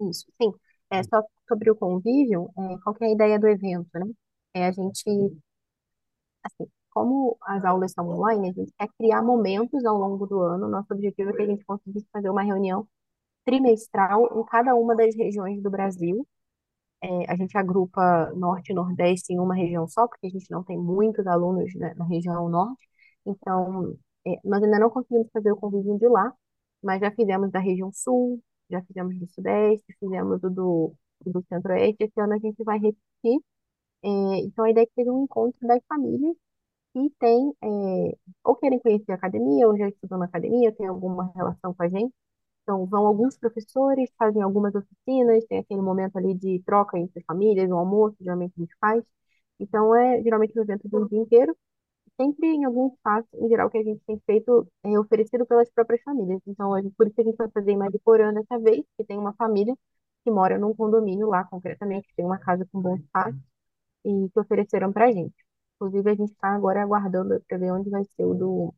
isso, 0.00 0.26
sim. 0.40 0.52
É 0.90 1.02
só 1.02 1.22
sobre 1.48 1.70
o 1.70 1.76
convívio, 1.76 2.50
é, 2.58 2.78
qual 2.82 2.94
que 2.94 3.04
é 3.04 3.08
a 3.08 3.12
ideia 3.12 3.38
do 3.38 3.48
evento, 3.48 3.88
né? 3.98 4.06
É 4.58 4.66
a 4.66 4.72
gente, 4.72 5.04
assim, 6.44 6.66
como 6.90 7.36
as 7.42 7.64
aulas 7.64 7.92
são 7.92 8.08
online, 8.08 8.50
a 8.50 8.52
gente 8.52 8.72
quer 8.78 8.88
criar 8.98 9.22
momentos 9.22 9.84
ao 9.84 9.96
longo 9.98 10.26
do 10.26 10.40
ano. 10.40 10.68
Nosso 10.68 10.92
objetivo 10.94 11.30
é 11.30 11.32
que 11.34 11.42
a 11.42 11.46
gente 11.46 11.64
conseguisse 11.64 12.06
fazer 12.12 12.30
uma 12.30 12.42
reunião 12.42 12.88
trimestral 13.44 14.40
em 14.40 14.44
cada 14.46 14.74
uma 14.76 14.96
das 14.96 15.14
regiões 15.16 15.62
do 15.62 15.70
Brasil. 15.70 16.26
É, 17.02 17.32
a 17.32 17.36
gente 17.36 17.56
agrupa 17.58 18.32
Norte 18.36 18.72
e 18.72 18.74
Nordeste 18.74 19.32
em 19.32 19.40
uma 19.40 19.54
região 19.54 19.88
só, 19.88 20.08
porque 20.08 20.26
a 20.28 20.30
gente 20.30 20.50
não 20.50 20.64
tem 20.64 20.78
muitos 20.78 21.26
alunos 21.26 21.74
né, 21.76 21.94
na 21.96 22.06
região 22.06 22.48
Norte. 22.48 22.88
Então, 23.26 23.96
é, 24.26 24.36
nós 24.44 24.62
ainda 24.62 24.78
não 24.80 24.90
conseguimos 24.90 25.28
fazer 25.32 25.52
o 25.52 25.56
convívio 25.56 25.98
de 25.98 26.08
lá, 26.08 26.32
mas 26.82 27.00
já 27.00 27.10
fizemos 27.12 27.50
da 27.50 27.60
região 27.60 27.92
Sul, 27.92 28.42
já 28.70 28.82
fizemos 28.84 29.18
do 29.18 29.28
Sudeste, 29.28 29.84
fizemos 30.00 30.40
do, 30.40 30.50
do, 30.50 30.94
do 31.26 31.44
Centro-Oeste. 31.48 32.04
Esse 32.04 32.20
ano 32.20 32.34
a 32.34 32.38
gente 32.38 32.62
vai 32.64 32.78
repetir. 32.78 33.40
É, 34.02 34.08
então, 34.40 34.64
a 34.64 34.70
ideia 34.70 34.84
é 34.84 34.86
que 34.86 34.94
seja 34.94 35.12
um 35.12 35.24
encontro 35.24 35.66
das 35.66 35.80
famílias 35.88 36.36
que 36.94 37.10
têm, 37.20 37.52
é, 37.64 38.18
ou 38.44 38.56
querem 38.56 38.80
conhecer 38.80 39.12
a 39.12 39.16
academia, 39.16 39.68
ou 39.68 39.76
já 39.78 39.88
estudam 39.88 40.18
na 40.18 40.26
academia, 40.26 40.72
tem 40.74 40.86
alguma 40.88 41.32
relação 41.36 41.74
com 41.74 41.82
a 41.84 41.88
gente. 41.88 42.14
Então, 42.64 42.86
vão 42.86 43.06
alguns 43.06 43.38
professores, 43.38 44.10
fazem 44.18 44.42
algumas 44.42 44.74
oficinas, 44.74 45.44
tem 45.46 45.58
aquele 45.60 45.82
momento 45.82 46.16
ali 46.18 46.34
de 46.34 46.62
troca 46.64 46.98
entre 46.98 47.22
famílias, 47.24 47.70
um 47.70 47.78
almoço, 47.78 48.16
geralmente 48.20 48.54
a 48.58 48.60
gente 48.62 48.76
faz. 48.80 49.04
Então, 49.60 49.94
é 49.96 50.22
geralmente 50.22 50.58
um 50.58 50.62
evento 50.62 50.88
de 50.88 50.96
um 50.96 51.06
dia 51.08 51.20
inteiro, 51.20 51.56
sempre 52.20 52.46
em 52.48 52.64
algum 52.64 52.88
espaço, 52.88 53.28
em 53.34 53.48
geral, 53.48 53.70
que 53.70 53.78
a 53.78 53.82
gente 53.84 54.00
tem 54.06 54.20
feito, 54.26 54.66
é 54.84 54.98
oferecido 54.98 55.46
pelas 55.46 55.70
próprias 55.70 56.02
famílias. 56.02 56.40
Então, 56.46 56.74
a 56.74 56.82
gente, 56.82 56.94
por 56.96 57.06
isso 57.06 57.14
que 57.16 57.22
a 57.22 57.24
gente 57.24 57.36
vai 57.36 57.50
fazer 57.50 57.72
em 57.72 57.76
Mariporã 57.76 58.32
dessa 58.32 58.58
vez, 58.58 58.84
que 58.96 59.04
tem 59.04 59.18
uma 59.18 59.34
família 59.34 59.74
que 60.24 60.30
mora 60.30 60.58
num 60.58 60.74
condomínio 60.74 61.28
lá, 61.28 61.44
concretamente, 61.44 62.08
tem 62.16 62.24
uma 62.24 62.38
casa 62.38 62.66
com 62.72 62.80
bom 62.80 62.96
espaço, 62.96 63.38
e 64.06 64.30
que 64.30 64.40
ofereceram 64.40 64.92
pra 64.92 65.12
gente. 65.12 65.34
Inclusive, 65.76 66.10
a 66.10 66.14
gente 66.14 66.32
está 66.32 66.54
agora 66.54 66.82
aguardando 66.82 67.42
para 67.48 67.58
ver 67.58 67.72
onde 67.72 67.90
vai 67.90 68.04
ser 68.04 68.24
o 68.24 68.34
do 68.34 68.74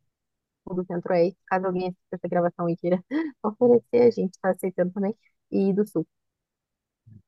do 0.74 0.84
Centro-Oeste, 0.84 1.38
caso 1.46 1.66
alguém 1.66 1.88
assista 1.88 2.16
essa 2.16 2.28
gravação 2.28 2.68
e 2.68 2.76
queira 2.76 3.02
oferecer, 3.42 4.02
a 4.02 4.10
gente 4.10 4.34
está 4.34 4.50
aceitando 4.50 4.92
também, 4.92 5.14
e 5.50 5.72
do 5.72 5.86
Sul. 5.86 6.06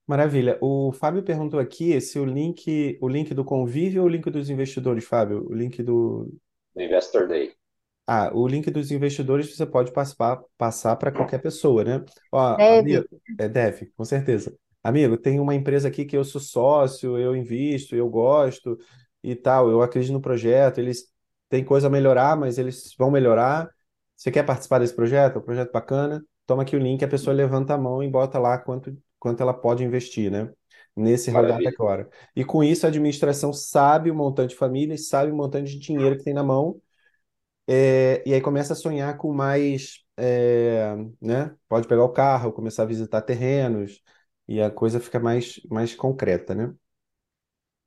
Maravilha. 0.06 0.58
O 0.60 0.92
Fábio 0.92 1.22
perguntou 1.22 1.60
aqui 1.60 2.00
se 2.00 2.18
o 2.18 2.24
link, 2.24 2.98
o 3.00 3.08
link 3.08 3.32
do 3.32 3.44
convívio 3.44 4.02
ou 4.02 4.08
o 4.08 4.10
link 4.10 4.28
dos 4.30 4.50
investidores, 4.50 5.04
Fábio? 5.04 5.46
O 5.48 5.54
link 5.54 5.82
do. 5.82 6.28
Do 6.74 6.82
Investor 6.82 7.28
Day. 7.28 7.54
Ah, 8.06 8.30
o 8.34 8.46
link 8.48 8.68
dos 8.70 8.90
investidores 8.90 9.54
você 9.54 9.64
pode 9.64 9.92
passar, 9.92 10.42
passar 10.58 10.96
para 10.96 11.12
qualquer 11.12 11.40
pessoa, 11.40 11.84
né? 11.84 12.04
Ó, 12.32 12.56
deve. 12.56 12.96
Amigo, 12.96 13.08
é, 13.38 13.48
deve, 13.48 13.86
com 13.96 14.04
certeza. 14.04 14.52
Amigo, 14.82 15.16
tem 15.18 15.38
uma 15.38 15.54
empresa 15.54 15.88
aqui 15.88 16.04
que 16.06 16.16
eu 16.16 16.24
sou 16.24 16.40
sócio, 16.40 17.18
eu 17.18 17.36
invisto, 17.36 17.94
eu 17.94 18.08
gosto 18.08 18.78
e 19.22 19.34
tal, 19.36 19.68
eu 19.70 19.82
acredito 19.82 20.12
no 20.12 20.20
projeto, 20.22 20.78
eles 20.78 21.04
tem 21.50 21.64
coisa 21.64 21.88
a 21.88 21.90
melhorar, 21.90 22.36
mas 22.36 22.56
eles 22.58 22.94
vão 22.98 23.10
melhorar. 23.10 23.68
Você 24.16 24.30
quer 24.30 24.44
participar 24.44 24.78
desse 24.78 24.94
projeto? 24.94 25.36
É 25.36 25.38
um 25.38 25.42
projeto 25.42 25.72
bacana. 25.72 26.24
Toma 26.46 26.62
aqui 26.62 26.76
o 26.76 26.78
link, 26.78 27.04
a 27.04 27.08
pessoa 27.08 27.34
levanta 27.34 27.74
a 27.74 27.78
mão 27.78 28.02
e 28.02 28.08
bota 28.08 28.38
lá 28.38 28.56
quanto, 28.58 28.96
quanto 29.18 29.42
ela 29.42 29.52
pode 29.52 29.84
investir, 29.84 30.30
né? 30.30 30.50
Nesse 30.96 31.30
Rodada 31.30 31.68
agora. 31.68 32.08
E 32.34 32.44
com 32.44 32.62
isso, 32.64 32.86
a 32.86 32.88
administração 32.88 33.52
sabe 33.52 34.10
o 34.10 34.14
montante 34.14 34.50
de 34.50 34.56
família, 34.56 34.96
sabe 34.96 35.30
o 35.30 35.36
montante 35.36 35.72
de 35.72 35.78
dinheiro 35.78 36.16
que 36.16 36.24
tem 36.24 36.34
na 36.34 36.42
mão, 36.42 36.80
é, 37.66 38.22
e 38.26 38.34
aí 38.34 38.40
começa 38.40 38.72
a 38.72 38.76
sonhar 38.76 39.16
com 39.16 39.32
mais, 39.32 40.04
é, 40.16 40.94
né? 41.20 41.54
Pode 41.68 41.86
pegar 41.88 42.04
o 42.04 42.08
carro, 42.12 42.52
começar 42.52 42.82
a 42.82 42.86
visitar 42.86 43.22
terrenos, 43.22 44.02
e 44.50 44.60
a 44.60 44.68
coisa 44.68 44.98
fica 44.98 45.20
mais, 45.20 45.60
mais 45.70 45.94
concreta, 45.94 46.56
né? 46.56 46.74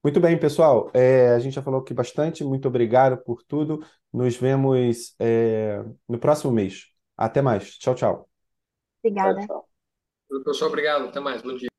Muito 0.02 0.18
bem, 0.22 0.40
pessoal. 0.40 0.90
É, 0.94 1.30
a 1.32 1.40
gente 1.40 1.54
já 1.54 1.62
falou 1.62 1.82
aqui 1.82 1.94
bastante. 1.94 2.42
Muito 2.42 2.70
obrigado 2.70 3.18
por 3.18 3.44
tudo. 3.44 3.86
Nos 4.14 4.38
vemos, 4.38 5.14
é, 5.20 5.84
no 6.08 6.18
próximo 6.18 6.54
mês. 6.54 6.86
Até 7.18 7.42
mais. 7.42 7.78
Tchau, 7.78 7.94
tchau. 7.96 8.30
Obrigada. 9.04 9.46
Pessoal, 10.46 10.70
obrigado. 10.70 11.10
Até 11.10 11.20
mais. 11.20 11.42
Bom 11.42 11.56
dia. 11.58 11.73